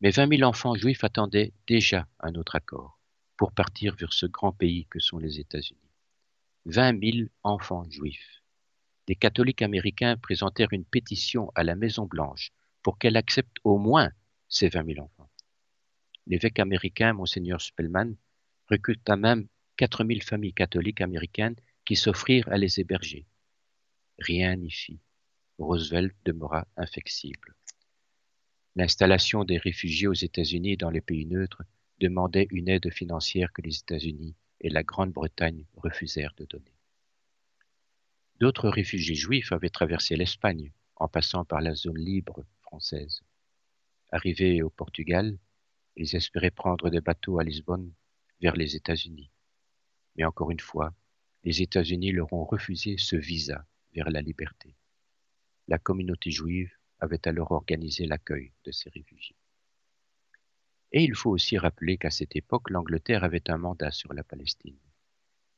[0.00, 2.98] Mais vingt mille enfants juifs attendaient déjà un autre accord
[3.36, 5.80] pour partir vers ce grand pays que sont les États-Unis.
[6.66, 8.38] Vingt mille enfants juifs
[9.08, 14.12] des catholiques américains présentèrent une pétition à la Maison-Blanche pour qu'elle accepte au moins
[14.50, 15.30] ces 20 000 enfants.
[16.26, 18.12] L'évêque américain, Monseigneur Spellman,
[18.68, 21.56] recruta même 4 000 familles catholiques américaines
[21.86, 23.24] qui s'offrirent à les héberger.
[24.18, 25.00] Rien n'y fit.
[25.58, 27.54] Roosevelt demeura inflexible.
[28.78, 31.64] L'installation des réfugiés aux États-Unis dans les pays neutres
[31.98, 36.78] demandait une aide financière que les États-Unis et la Grande-Bretagne refusèrent de donner.
[38.38, 43.22] D'autres réfugiés juifs avaient traversé l'Espagne en passant par la zone libre française.
[44.12, 45.36] Arrivés au Portugal,
[45.96, 47.92] ils espéraient prendre des bateaux à Lisbonne
[48.40, 49.32] vers les États-Unis.
[50.14, 50.94] Mais encore une fois,
[51.42, 54.76] les États-Unis leur ont refusé ce visa vers la liberté.
[55.66, 59.36] La communauté juive avait alors organisé l'accueil de ces réfugiés.
[60.92, 64.78] Et il faut aussi rappeler qu'à cette époque, l'Angleterre avait un mandat sur la Palestine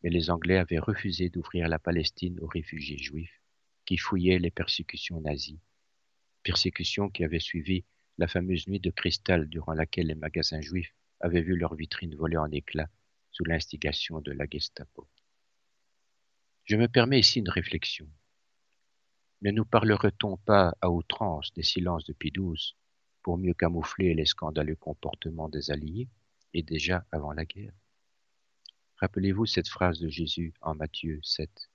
[0.02, 3.40] mais les Anglais avaient refusé d'ouvrir la Palestine aux réfugiés juifs
[3.84, 5.60] qui fouillaient les persécutions nazies,
[6.42, 7.84] persécutions qui avaient suivi
[8.18, 12.36] la fameuse nuit de cristal durant laquelle les magasins juifs avaient vu leurs vitrines voler
[12.36, 12.90] en éclats
[13.30, 15.06] sous l'instigation de la Gestapo.
[16.64, 18.06] Je me permets ici une réflexion.
[19.42, 22.74] Ne nous parlerait-on pas à outrance des silences de XII
[23.22, 26.08] pour mieux camoufler les scandaleux comportements des Alliés,
[26.52, 27.72] et déjà avant la guerre?
[28.96, 31.70] Rappelez-vous cette phrase de Jésus en Matthieu 7.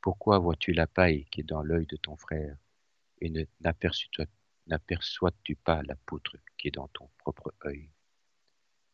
[0.00, 2.56] Pourquoi vois-tu la paille qui est dans l'œil de ton frère
[3.20, 3.30] et
[4.66, 7.90] n'aperçois-tu pas la poutre qui est dans ton propre œil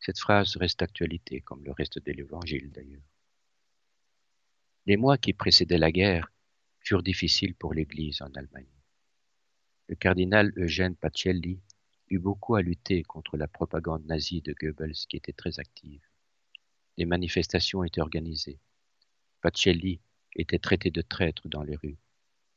[0.01, 3.09] Cette phrase reste d'actualité, comme le reste de l'Évangile d'ailleurs.
[4.85, 6.31] Les mois qui précédaient la guerre
[6.87, 8.70] furent difficiles pour l'Église en Allemagne.
[9.88, 11.59] Le cardinal Eugène Pacelli
[12.11, 16.01] eut beaucoup à lutter contre la propagande nazie de Goebbels qui était très active.
[16.96, 18.61] Des manifestations étaient organisées.
[19.40, 20.01] Pacelli
[20.37, 21.99] était traité de traître dans les rues.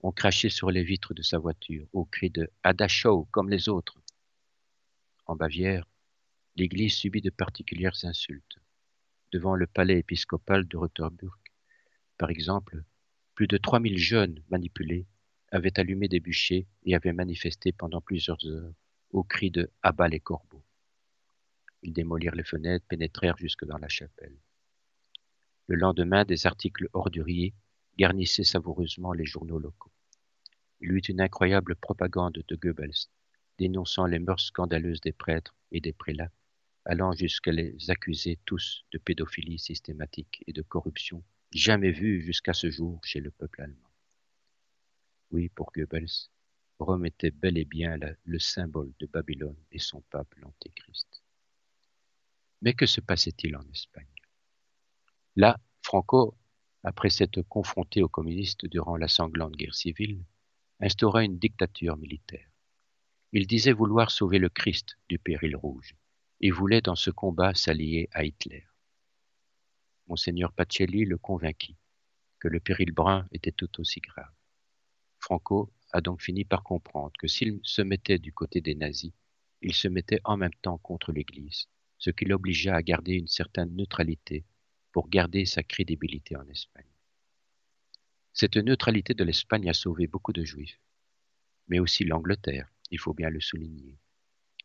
[0.01, 3.99] On crachait sur les vitres de sa voiture au cri de Adachau comme les autres.
[5.25, 5.89] En Bavière,
[6.55, 8.59] l'Église subit de particulières insultes.
[9.31, 11.39] Devant le palais épiscopal de Rotterburg,
[12.19, 12.83] par exemple,
[13.39, 15.08] plus de 3000 jeunes manipulés
[15.54, 18.73] avaient allumé des bûchers et avaient manifesté pendant plusieurs heures
[19.12, 20.65] au cri de Abat les corbeaux.
[21.82, 24.36] Ils démolirent les fenêtres, pénétrèrent jusque dans la chapelle.
[25.67, 27.54] Le lendemain, des articles orduriers
[27.97, 29.93] garnissaient savoureusement les journaux locaux.
[30.82, 33.08] Il eut une incroyable propagande de Goebbels,
[33.58, 36.34] dénonçant les mœurs scandaleuses des prêtres et des prélats,
[36.84, 42.69] allant jusqu'à les accuser tous de pédophilie systématique et de corruption jamais vue jusqu'à ce
[42.69, 43.89] jour chez le peuple allemand.
[45.31, 46.29] Oui, pour Goebbels,
[46.79, 51.23] Rome était bel et bien le symbole de Babylone et son pape l'Antéchrist.
[52.62, 54.05] Mais que se passait-il en Espagne?
[55.35, 56.35] Là, Franco,
[56.83, 60.23] après s'être confronté aux communistes durant la sanglante guerre civile,
[60.79, 62.49] instaura une dictature militaire.
[63.31, 65.95] Il disait vouloir sauver le Christ du péril rouge
[66.41, 68.68] et voulait dans ce combat s'allier à Hitler.
[70.09, 71.77] Monseigneur Pacelli le convainquit
[72.39, 74.33] que le péril brun était tout aussi grave.
[75.19, 79.13] Franco a donc fini par comprendre que s'il se mettait du côté des nazis,
[79.61, 81.67] il se mettait en même temps contre l'Église,
[81.99, 84.45] ce qui l'obligea à garder une certaine neutralité
[84.91, 86.89] pour garder sa crédibilité en Espagne.
[88.33, 90.79] Cette neutralité de l'Espagne a sauvé beaucoup de juifs,
[91.67, 93.99] mais aussi l'Angleterre, il faut bien le souligner,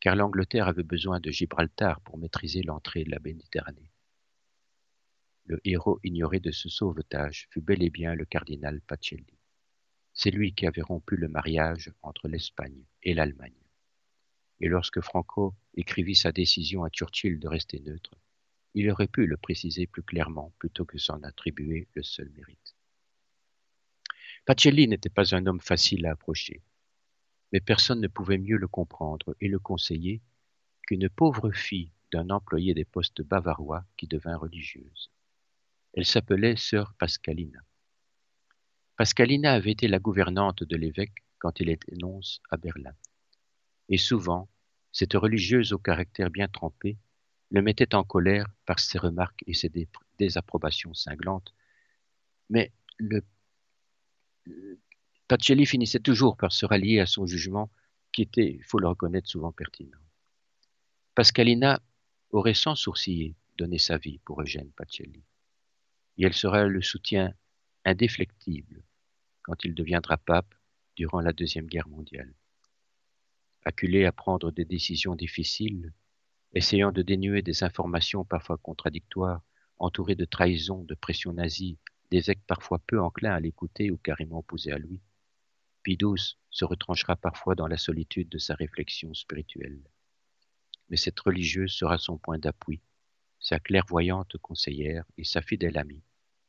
[0.00, 3.90] car l'Angleterre avait besoin de Gibraltar pour maîtriser l'entrée de la Méditerranée.
[5.46, 9.38] Le héros ignoré de ce sauvetage fut bel et bien le cardinal Pacelli.
[10.14, 13.52] C'est lui qui avait rompu le mariage entre l'Espagne et l'Allemagne.
[14.60, 18.16] Et lorsque Franco écrivit sa décision à Churchill de rester neutre,
[18.72, 22.74] il aurait pu le préciser plus clairement plutôt que s'en attribuer le seul mérite.
[24.46, 26.62] Pacelli n'était pas un homme facile à approcher,
[27.52, 30.22] mais personne ne pouvait mieux le comprendre et le conseiller
[30.86, 35.10] qu'une pauvre fille d'un employé des postes bavarois qui devint religieuse.
[35.96, 37.60] Elle s'appelait sœur Pascalina.
[38.96, 42.94] Pascalina avait été la gouvernante de l'évêque quand il était nonce à Berlin.
[43.88, 44.48] Et souvent,
[44.90, 46.98] cette religieuse au caractère bien trempé
[47.50, 49.70] le mettait en colère par ses remarques et ses
[50.18, 51.54] désapprobations cinglantes.
[52.50, 53.22] Mais le
[55.28, 57.70] Pacelli finissait toujours par se rallier à son jugement,
[58.12, 59.98] qui était, il faut le reconnaître, souvent pertinent.
[61.14, 61.80] Pascalina
[62.30, 65.22] aurait sans sourciller donné sa vie pour Eugène Pacelli.
[66.16, 67.34] Et elle sera le soutien
[67.84, 68.82] indéflectible
[69.42, 70.54] quand il deviendra pape
[70.96, 72.32] durant la Deuxième Guerre mondiale.
[73.64, 75.92] Acculé à prendre des décisions difficiles,
[76.54, 79.42] essayant de dénuer des informations parfois contradictoires,
[79.78, 81.78] entouré de trahisons, de pressions nazies,
[82.10, 85.00] d'évêques parfois peu enclins à l'écouter ou carrément opposés à lui,
[85.82, 89.82] Pidous se retranchera parfois dans la solitude de sa réflexion spirituelle.
[90.88, 92.80] Mais cette religieuse sera son point d'appui,
[93.44, 96.02] sa clairvoyante conseillère et sa fidèle amie,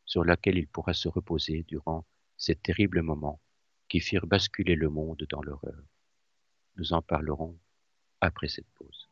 [0.05, 2.05] sur laquelle il pourra se reposer durant
[2.37, 3.41] ces terribles moments
[3.89, 5.83] qui firent basculer le monde dans l'horreur.
[6.77, 7.59] Nous en parlerons
[8.21, 9.09] après cette pause.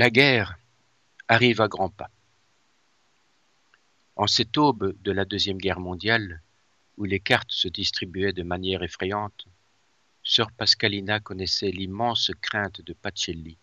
[0.00, 0.60] La guerre
[1.26, 2.12] arrive à grands pas.
[4.14, 6.40] En cette aube de la Deuxième Guerre mondiale,
[6.96, 9.48] où les cartes se distribuaient de manière effrayante,
[10.22, 13.58] sœur Pascalina connaissait l'immense crainte de Pacelli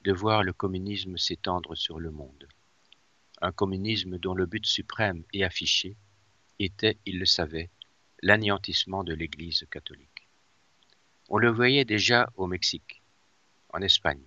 [0.00, 2.48] de voir le communisme s'étendre sur le monde.
[3.42, 5.98] Un communisme dont le but suprême et affiché
[6.58, 7.68] était, il le savait,
[8.22, 10.26] l'anéantissement de l'Église catholique.
[11.28, 13.02] On le voyait déjà au Mexique,
[13.74, 14.24] en Espagne,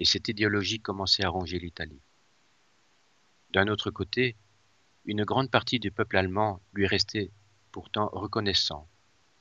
[0.00, 2.00] et cette idéologie commençait à ronger l'Italie.
[3.50, 4.36] D'un autre côté,
[5.04, 7.30] une grande partie du peuple allemand lui restait
[7.70, 8.88] pourtant reconnaissant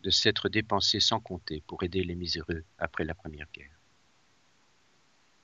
[0.01, 3.80] de s'être dépensé sans compter pour aider les miséreux après la Première Guerre.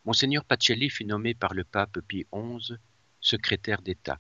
[0.04, 2.74] Monseigneur Pacelli fut nommé par le pape Pie XI
[3.22, 4.20] secrétaire d'État,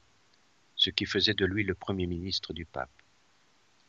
[0.75, 2.89] ce qui faisait de lui le premier ministre du pape.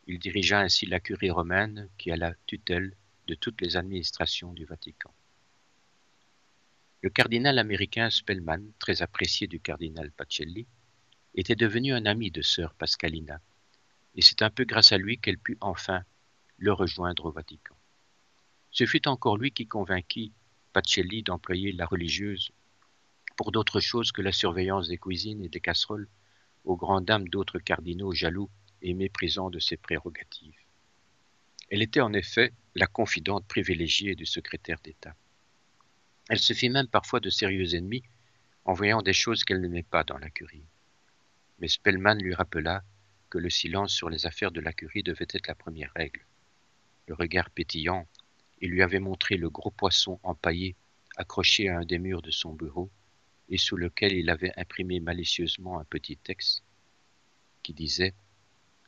[0.06, 2.96] Il dirigea ainsi la curie romaine qui a la tutelle
[3.28, 5.12] de toutes les administrations du Vatican.
[7.06, 10.66] Le cardinal américain Spellman, très apprécié du cardinal Pacelli,
[11.36, 13.40] était devenu un ami de sœur Pascalina,
[14.16, 16.02] et c'est un peu grâce à lui qu'elle put enfin
[16.58, 17.76] le rejoindre au Vatican.
[18.72, 20.32] Ce fut encore lui qui convainquit
[20.72, 22.50] Pacelli d'employer la religieuse
[23.36, 26.08] pour d'autres choses que la surveillance des cuisines et des casseroles
[26.64, 28.50] aux grandes dames d'autres cardinaux jaloux
[28.82, 30.58] et méprisant de ses prérogatives.
[31.70, 35.14] Elle était en effet la confidente privilégiée du secrétaire d'État.
[36.28, 38.02] Elle se fit même parfois de sérieux ennemis
[38.64, 40.64] en voyant des choses qu'elle n'aimait pas dans la curie.
[41.60, 42.82] Mais Spellman lui rappela
[43.30, 46.24] que le silence sur les affaires de la curie devait être la première règle.
[47.06, 48.06] Le regard pétillant,
[48.60, 50.74] il lui avait montré le gros poisson empaillé
[51.16, 52.90] accroché à un des murs de son bureau
[53.48, 56.62] et sous lequel il avait imprimé malicieusement un petit texte
[57.62, 58.14] qui disait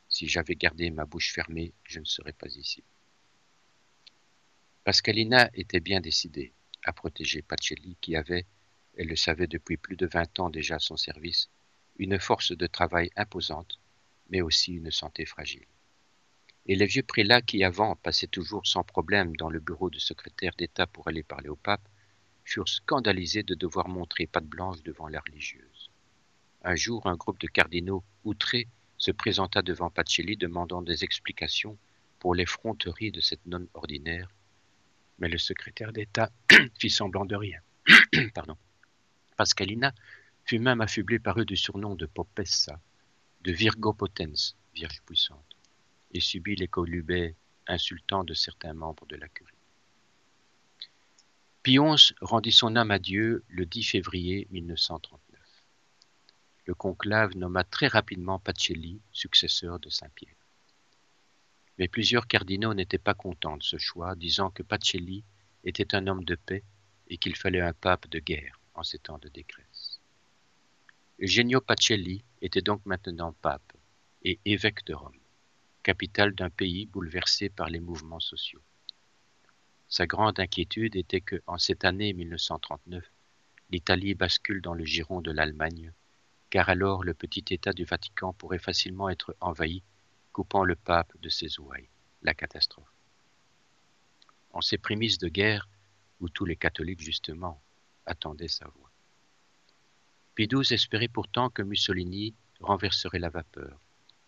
[0.09, 2.83] Si j'avais gardé ma bouche fermée, je ne serais pas ici.
[4.83, 6.51] Pascalina était bien décidée
[6.85, 8.45] à protéger Pacelli qui avait,
[8.97, 11.49] elle le savait depuis plus de vingt ans déjà à son service,
[11.97, 13.79] une force de travail imposante,
[14.29, 15.67] mais aussi une santé fragile.
[16.65, 20.53] Et les vieux prélats qui avant passaient toujours sans problème dans le bureau du secrétaire
[20.57, 21.87] d'État pour aller parler au pape,
[22.43, 25.89] furent scandalisés de devoir montrer patte blanche devant la religieuse.
[26.63, 28.67] Un jour, un groupe de cardinaux outrés
[28.97, 31.77] se présenta devant Pacelli demandant des explications
[32.19, 34.29] pour l'effronterie de cette nonne ordinaire,
[35.19, 36.31] mais le secrétaire d'État
[36.79, 37.59] fit semblant de rien.
[38.33, 38.57] Pardon.
[39.37, 39.93] Pascalina
[40.45, 42.79] fut même affublée par eux du surnom de Popessa,
[43.41, 45.55] de Virgo Potens, Vierge puissante,
[46.11, 47.35] et subit les colubets
[47.67, 49.53] insultants de certains membres de la curie.
[51.61, 51.77] Pie
[52.21, 55.39] rendit son âme à Dieu le 10 février 1939.
[56.65, 60.38] Le conclave nomma très rapidement Pacelli successeur de Saint-Pierre.
[61.79, 65.23] Mais plusieurs cardinaux n'étaient pas contents de ce choix, disant que Pacelli
[65.63, 66.63] était un homme de paix
[67.07, 70.01] et qu'il fallait un pape de guerre en ces temps de décresse.
[71.21, 73.73] Eugenio Pacelli était donc maintenant pape
[74.23, 75.17] et évêque de Rome,
[75.81, 78.61] capitale d'un pays bouleversé par les mouvements sociaux.
[79.87, 83.09] Sa grande inquiétude était que, en cette année 1939,
[83.71, 85.93] l'Italie bascule dans le giron de l'Allemagne,
[86.49, 89.81] car alors le petit État du Vatican pourrait facilement être envahi,
[90.39, 91.89] coupant le pape de ses ouailles.
[92.21, 92.93] La catastrophe.
[94.51, 95.67] En ces prémices de guerre,
[96.21, 97.61] où tous les catholiques justement
[98.05, 98.89] attendaient sa voix.
[100.35, 103.81] Pie espérait pourtant que Mussolini renverserait la vapeur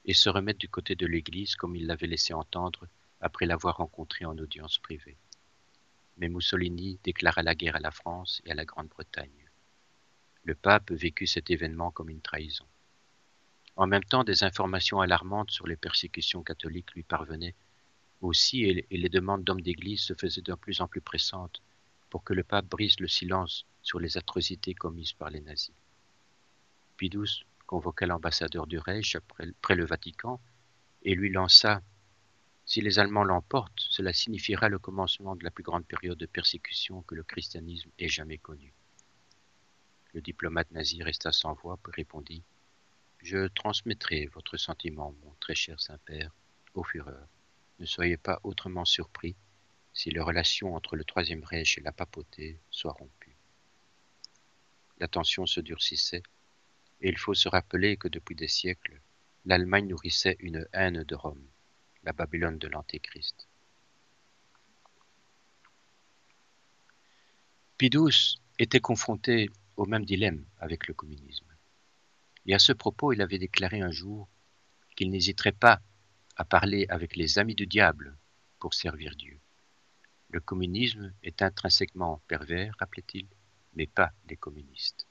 [0.03, 2.89] et se remette du côté de l'Église comme il l'avait laissé entendre
[3.21, 5.17] après l'avoir rencontré en audience privée
[6.17, 9.49] mais Mussolini déclara la guerre à la France et à la Grande-Bretagne.
[10.43, 12.67] Le pape vécut cet événement comme une trahison.
[13.81, 17.55] En même temps, des informations alarmantes sur les persécutions catholiques lui parvenaient
[18.21, 21.63] aussi et les demandes d'hommes d'Église se faisaient de plus en plus pressantes
[22.11, 25.73] pour que le pape brise le silence sur les atrocités commises par les nazis.
[26.95, 29.17] Pidous convoqua l'ambassadeur du Reich
[29.63, 30.39] près le Vatican
[31.01, 31.81] et lui lança
[32.65, 37.01] si les Allemands l'emportent, cela signifiera le commencement de la plus grande période de persécution
[37.01, 38.75] que le christianisme ait jamais connue.
[40.13, 42.43] Le diplomate nazi resta sans voix et répondit
[43.21, 46.31] Je transmettrai votre sentiment, mon très cher Saint-Père,
[46.73, 47.25] au Führer.
[47.79, 49.35] Ne soyez pas autrement surpris
[49.93, 53.37] si les relations entre le Troisième Reich et la papauté soient rompues.
[54.99, 56.23] La tension se durcissait,
[57.01, 59.01] et il faut se rappeler que depuis des siècles,
[59.45, 61.45] l'Allemagne nourrissait une haine de Rome
[62.03, 63.47] la Babylone de l'Antéchrist.
[67.77, 71.50] Pidous était confronté au même dilemme avec le communisme.
[72.45, 74.27] Et à ce propos, il avait déclaré un jour
[74.95, 75.81] qu'il n'hésiterait pas
[76.35, 78.17] à parler avec les amis du diable
[78.59, 79.39] pour servir Dieu.
[80.29, 83.27] Le communisme est intrinsèquement pervers, rappelait-il,
[83.73, 85.07] mais pas les communistes.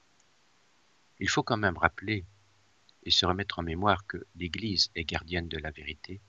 [1.19, 2.25] Il faut quand même rappeler
[3.03, 6.21] et se remettre en mémoire que l'Église est gardienne de la vérité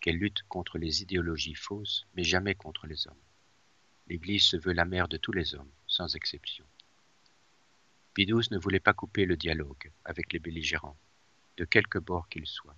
[0.00, 3.22] qu'elle lutte contre les idéologies fausses, mais jamais contre les hommes.
[4.06, 6.64] L'Église se veut la mère de tous les hommes, sans exception.
[8.26, 10.98] Ne voulait pas couper le dialogue avec les belligérants,
[11.56, 12.76] de quelque bord qu'ils soient.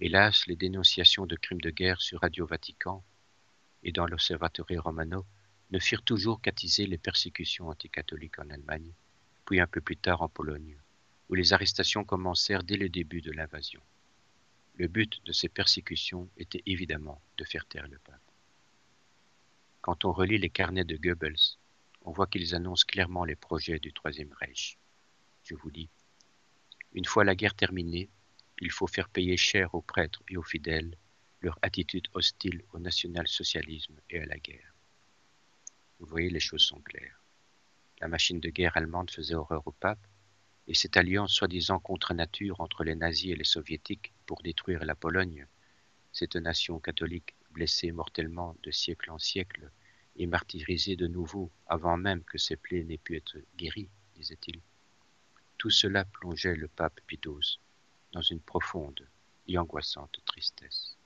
[0.00, 3.04] Hélas, les dénonciations de crimes de guerre sur Radio Vatican
[3.84, 5.24] et dans l'Observatoire Romano
[5.70, 8.92] ne firent toujours qu'attiser les persécutions anticatholiques en Allemagne,
[9.44, 10.76] puis un peu plus tard en Pologne,
[11.28, 13.80] où les arrestations commencèrent dès le début de l'invasion.
[14.74, 18.20] Le but de ces persécutions était évidemment de faire taire le pape.
[19.80, 21.56] Quand on relit les carnets de Goebbels,
[22.02, 24.78] on voit qu'ils annoncent clairement les projets du Troisième Reich.
[25.42, 25.90] Je vous dis,
[26.92, 28.10] une fois la guerre terminée,
[28.60, 30.96] il faut faire payer cher aux prêtres et aux fidèles
[31.40, 34.74] leur attitude hostile au national-socialisme et à la guerre.
[35.98, 37.22] Vous voyez, les choses sont claires.
[38.00, 40.06] La machine de guerre allemande faisait horreur au pape,
[40.66, 44.94] et cette alliance soi-disant contre nature entre les nazis et les soviétiques pour détruire la
[44.94, 45.46] Pologne,
[46.12, 49.70] cette nation catholique blessée mortellement de siècle en siècle
[50.20, 54.60] et martyrisée de nouveau avant même que ses plaies n'aient pu être guéries, disait-il.
[55.56, 57.18] Tout cela plongeait le pape Pie
[58.12, 59.08] dans une profonde
[59.48, 60.98] et angoissante tristesse.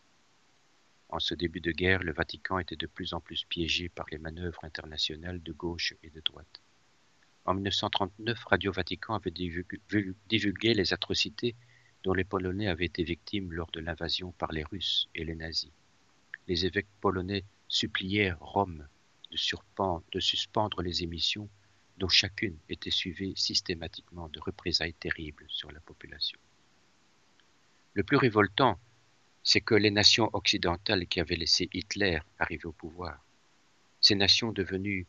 [1.10, 4.18] En ce début de guerre, le Vatican était de plus en plus piégé par les
[4.18, 6.60] manœuvres internationales de gauche et de droite.
[7.44, 11.54] En 1939, Radio Vatican avait divulgué les atrocités
[12.02, 15.70] dont les Polonais avaient été victimes lors de l'invasion par les Russes et les nazis.
[16.48, 18.88] Les évêques polonais supplièrent Rome
[20.12, 21.48] de, suspendre les émissions
[21.98, 26.38] dont chacune était suivie systématiquement de représailles terribles sur la population.
[27.94, 28.78] Le plus révoltant
[29.46, 33.22] c'est que les nations occidentales qui avaient laissé Hitler arriver au pouvoir,
[34.00, 35.06] ces nations devenues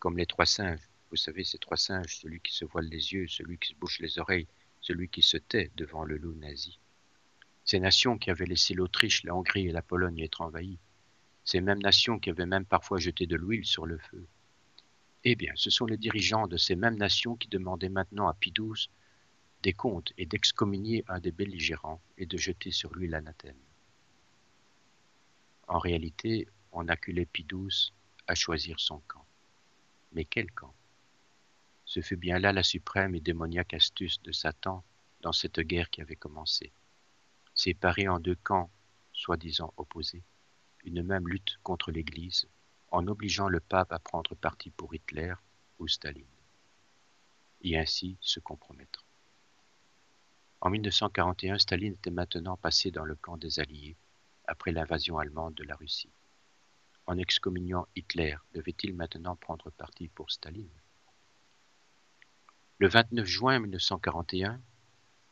[0.00, 3.28] comme les trois singes, vous savez, ces trois singes, celui qui se voile les yeux,
[3.28, 4.48] celui qui se bouche les oreilles,
[4.80, 6.78] celui qui se tait devant le loup nazi.
[7.64, 10.78] Ces nations qui avaient laissé l'Autriche, la Hongrie et la Pologne être envahies,
[11.48, 14.26] ces mêmes nations qui avaient même parfois jeté de l'huile sur le feu.
[15.24, 18.52] Eh bien, ce sont les dirigeants de ces mêmes nations qui demandaient maintenant à Pie
[18.52, 18.90] XII
[19.62, 23.56] des comptes et d'excommunier un des belligérants et de jeter sur lui l'anathème.
[25.68, 27.94] En réalité, on acculait Pie XII
[28.26, 29.24] à choisir son camp.
[30.12, 30.74] Mais quel camp?
[31.86, 34.84] Ce fut bien là la suprême et démoniaque astuce de Satan
[35.22, 36.72] dans cette guerre qui avait commencé.
[37.54, 38.70] Séparée en deux camps,
[39.14, 40.22] soi-disant opposés,
[40.88, 42.48] une même lutte contre l'Église,
[42.90, 45.34] en obligeant le pape à prendre parti pour Hitler
[45.78, 46.24] ou Staline,
[47.60, 49.04] et ainsi se compromettre.
[50.62, 53.96] En 1941, Staline était maintenant passé dans le camp des Alliés,
[54.46, 56.10] après l'invasion allemande de la Russie.
[57.06, 60.80] En excommuniant Hitler, devait-il maintenant prendre parti pour Staline?
[62.78, 64.60] Le 29 juin 1941,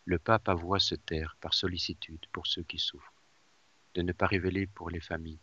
[0.05, 3.23] le pape avoua se taire par sollicitude pour ceux qui souffrent,
[3.95, 5.41] de ne pas révéler pour les familles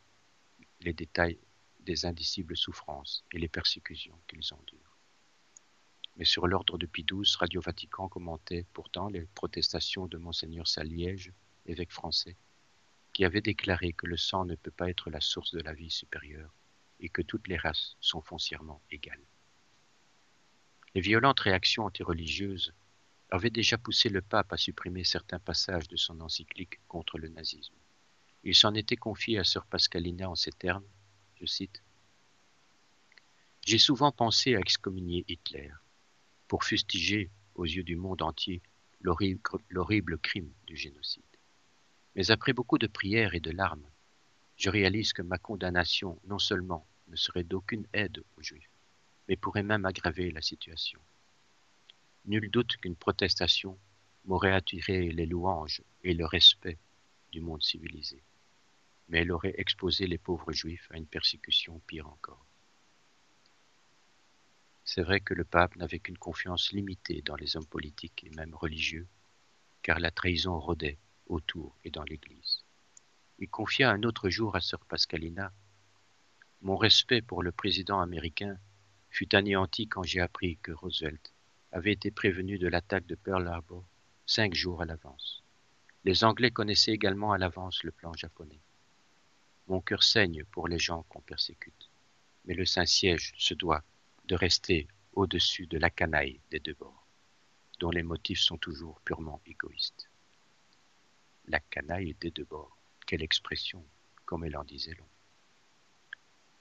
[0.84, 1.40] les détails
[1.82, 4.98] des indicibles souffrances et les persécutions qu'ils endurent.
[6.16, 7.06] Mais sur l'ordre de Pie
[7.40, 11.34] Radio Vatican commentait pourtant les protestations de Monseigneur Saliège,
[11.66, 12.38] évêque français,
[13.14, 15.90] qui avait déclaré que le sang ne peut pas être la source de la vie
[15.90, 16.54] supérieure
[17.00, 19.26] et que toutes les races sont foncièrement égales.
[20.96, 22.74] Les violentes réactions antireligieuses
[23.30, 27.74] avaient déjà poussé le pape à supprimer certains passages de son encyclique contre le nazisme.
[28.46, 30.86] Il s'en était confié à sœur Pascalina en ces termes,
[31.40, 31.82] je cite,
[33.66, 35.72] J'ai souvent pensé à excommunier Hitler,
[36.48, 38.62] pour fustiger, aux yeux du monde entier,
[39.02, 41.24] l'horrible crime du génocide.
[42.16, 43.90] Mais après beaucoup de prières et de larmes,
[44.58, 48.70] je réalise que ma condamnation non seulement ne serait d'aucune aide aux Juifs,
[49.28, 51.00] mais pourrait même aggraver la situation.
[52.26, 53.78] Nul doute qu'une protestation
[54.26, 56.78] m'aurait attiré les louanges et le respect
[57.32, 58.24] du monde civilisé,
[59.08, 62.46] mais elle aurait exposé les pauvres Juifs à une persécution pire encore.
[64.86, 68.54] C'est vrai que le pape n'avait qu'une confiance limitée dans les hommes politiques et même
[68.54, 69.08] religieux,
[69.82, 72.64] car la trahison rôdait autour et dans l'Église.
[73.40, 75.52] Il confia un autre jour à sœur Pascalina
[76.62, 78.58] Mon respect pour le président américain
[79.10, 81.34] fut anéanti quand j'ai appris que Roosevelt
[81.72, 83.86] avait été prévenu de l'attaque de Pearl Harbor
[84.26, 85.44] cinq jours à l'avance.
[86.04, 88.62] Les Anglais connaissaient également à l'avance le plan japonais.
[89.68, 91.90] Mon cœur saigne pour les gens qu'on persécute,
[92.46, 93.84] mais le Saint-Siège se doit
[94.26, 97.08] de rester au-dessus de la canaille des deux bords,
[97.80, 100.10] dont les motifs sont toujours purement égoïstes.
[101.48, 102.78] La canaille des deux bords.
[103.06, 103.86] Quelle expression,
[104.26, 105.08] comme elle en disait long.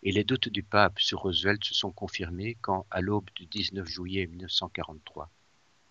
[0.05, 3.87] Et les doutes du pape sur Roosevelt se sont confirmés quand, à l'aube du 19
[3.87, 5.31] juillet 1943,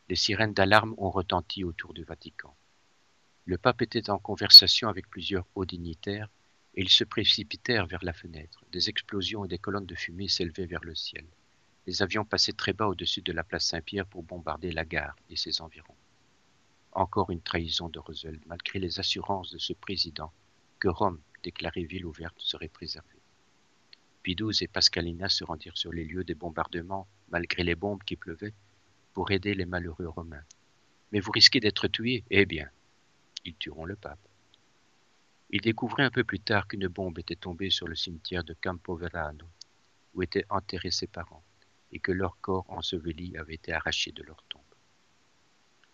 [0.10, 2.56] les sirènes d'alarme ont retenti autour du Vatican.
[3.46, 6.30] Le pape était en conversation avec plusieurs hauts dignitaires
[6.76, 8.64] ils se précipitèrent vers la fenêtre.
[8.72, 11.26] Des explosions et des colonnes de fumée s'élevaient vers le ciel.
[11.86, 15.36] Les avions passaient très bas au-dessus de la place Saint-Pierre pour bombarder la gare et
[15.36, 15.96] ses environs.
[16.94, 20.32] Encore une trahison de Roosevelt, malgré les assurances de ce président
[20.80, 23.22] que Rome, déclarée ville ouverte, serait préservée.
[24.24, 28.54] Pidouze et Pascalina se rendirent sur les lieux des bombardements, malgré les bombes qui pleuvaient,
[29.14, 30.44] pour aider les malheureux Romains.
[31.12, 32.70] Mais vous risquez d'être tués Eh bien,
[33.46, 34.31] ils tueront le pape.
[35.54, 39.46] Ils découvrirent un peu plus tard qu'une bombe était tombée sur le cimetière de Campoverano,
[40.14, 41.44] où étaient enterrés ses parents,
[41.92, 44.62] et que leurs corps ensevelis avaient été arrachés de leur tombe.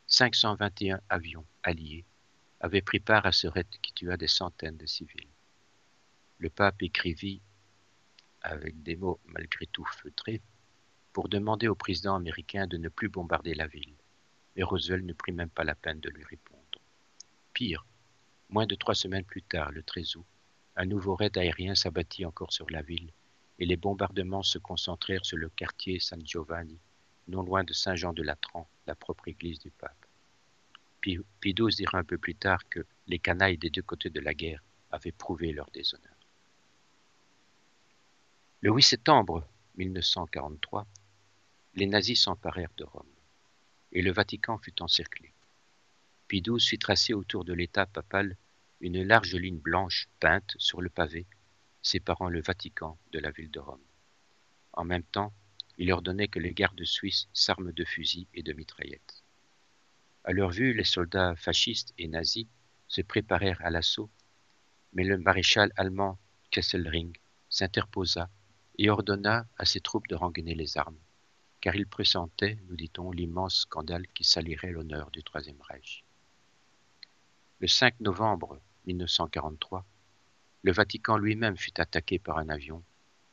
[0.05, 2.05] 521 avions alliés
[2.60, 5.28] avaient pris part à ce raid qui tua des centaines de civils.
[6.38, 7.41] Le pape écrivit,
[8.41, 10.41] avec des mots malgré tout feutrés,
[11.14, 13.95] pour demander au président américain de ne plus bombarder la ville.
[14.55, 16.80] Mais Roosevelt ne prit même pas la peine de lui répondre.
[17.53, 17.86] Pire,
[18.50, 20.26] moins de trois semaines plus tard, le 13 août,
[20.76, 23.12] un nouveau raid aérien s'abattit encore sur la ville
[23.60, 26.78] et les bombardements se concentrèrent sur le quartier San Giovanni,
[27.28, 30.06] non loin de Saint-Jean-de-Latran, la propre église du pape.
[31.04, 34.64] XII dira un peu plus tard que les canailles des deux côtés de la guerre
[34.91, 36.16] avaient prouvé leur déshonneur.
[38.62, 40.88] Le 8 septembre 1943,
[41.76, 43.06] les nazis s'emparèrent de Rome
[43.91, 45.32] et le Vatican fut encerclé.
[46.28, 48.36] Pie XII fit tracer autour de l'état papal
[48.82, 51.25] une large ligne blanche peinte sur le pavé
[51.82, 53.84] séparant le Vatican de la ville de Rome.
[54.73, 55.34] En même temps,
[55.78, 59.23] il ordonnait que les gardes suisses s'arment de fusils et de mitraillettes.
[60.25, 62.47] À leur vue, les soldats fascistes et nazis
[62.89, 64.09] se préparèrent à l'assaut,
[64.91, 66.19] mais le maréchal allemand
[66.51, 67.15] Kesselring
[67.49, 68.30] s'interposa
[68.78, 70.99] et ordonna à ses troupes de rengainer les armes,
[71.61, 76.03] car il pressentait, nous dit-on, l'immense scandale qui salirait l'honneur du Troisième Reich.
[77.60, 79.84] Le 5 novembre 1943,
[80.62, 82.84] le Vatican lui-même fut attaqué par un avion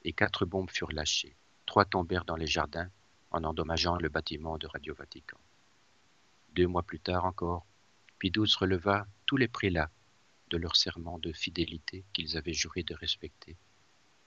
[0.02, 1.36] et quatre bombes furent lâchées.
[1.66, 2.88] Trois tombèrent dans les jardins
[3.32, 5.36] en endommageant le bâtiment de Radio Vatican.
[6.54, 7.66] Deux mois plus tard encore,
[8.18, 9.90] Pie releva tous les prélats
[10.48, 13.58] de leur serment de fidélité qu'ils avaient juré de respecter.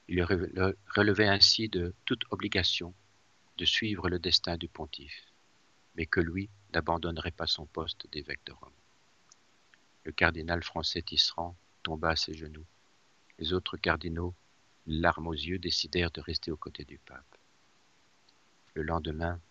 [0.08, 2.94] Il relevait ainsi de toute obligation
[3.58, 5.34] de suivre le destin du pontife,
[5.96, 8.70] mais que lui n'abandonnerait pas son poste d'évêque de Rome.
[10.08, 12.66] Le cardinal français Tisserand tomba à ses genoux.
[13.40, 14.34] Les autres cardinaux,
[14.86, 17.38] larmes aux yeux, décidèrent de rester aux côtés du pape.
[18.74, 19.42] Le lendemain,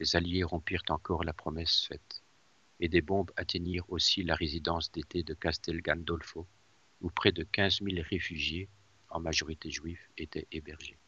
[0.00, 2.20] les Alliés rompirent encore la promesse faite,
[2.80, 6.48] et des bombes atteignirent aussi la résidence d'été de Castel Gandolfo,
[7.00, 8.68] où près de 15 000 réfugiés,
[9.08, 10.98] en majorité juifs, étaient hébergés.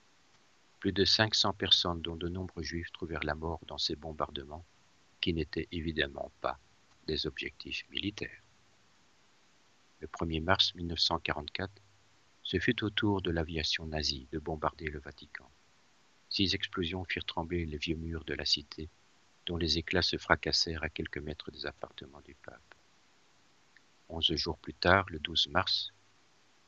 [0.79, 4.65] Plus de 500 personnes, dont de nombreux juifs, trouvèrent la mort dans ces bombardements,
[5.21, 6.61] qui n'étaient évidemment pas
[7.09, 8.44] des objectifs militaires.
[10.05, 11.73] Le 1er mars 1944,
[12.43, 15.51] ce fut au tour de l'aviation nazie de bombarder le Vatican.
[16.29, 18.91] Six explosions firent trembler les vieux murs de la cité,
[19.47, 22.75] dont les éclats se fracassèrent à quelques mètres des appartements du pape.
[24.11, 25.95] Onze jours plus tard, le 12 mars,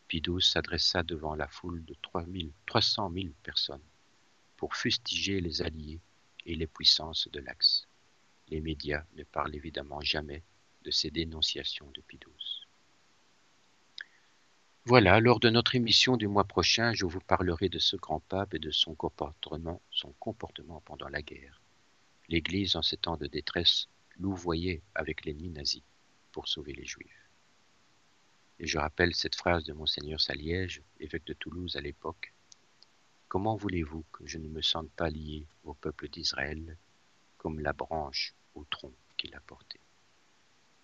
[0.09, 1.95] Pie XII s'adressa devant la foule de
[2.65, 3.85] 300 000 personnes
[4.57, 6.01] pour fustiger les alliés
[6.47, 7.87] et les puissances de l'Axe.
[8.49, 10.43] Les médias ne parlent évidemment jamais
[10.85, 12.66] de ces dénonciations de Pie XII.
[14.89, 18.55] Voilà, lors de notre émission du mois prochain, je vous parlerai de ce grand pape
[18.55, 21.61] et de son comportement, son comportement pendant la guerre.
[22.29, 25.83] L'Église, en ces temps de détresse, louvoyait avec l'ennemi nazi
[26.31, 27.29] pour sauver les Juifs.
[28.61, 32.33] Et je rappelle cette phrase de Monseigneur Saliège, évêque de Toulouse à l'époque.
[33.27, 36.79] Comment voulez-vous que je ne me sente pas lié au peuple d'Israël
[37.39, 39.81] comme la branche au tronc qu'il a porté?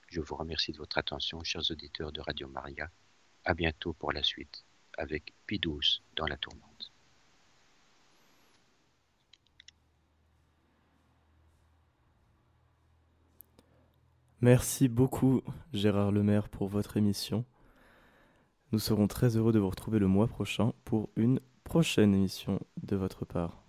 [0.09, 2.90] Je vous remercie de votre attention, chers auditeurs de Radio Maria
[3.45, 4.64] à bientôt pour la suite
[4.97, 6.93] avec Pidous dans la tourmente.
[14.40, 15.40] Merci beaucoup
[15.72, 17.45] Gérard Lemaire pour votre émission.
[18.72, 22.97] Nous serons très heureux de vous retrouver le mois prochain pour une prochaine émission de
[22.97, 23.61] votre part.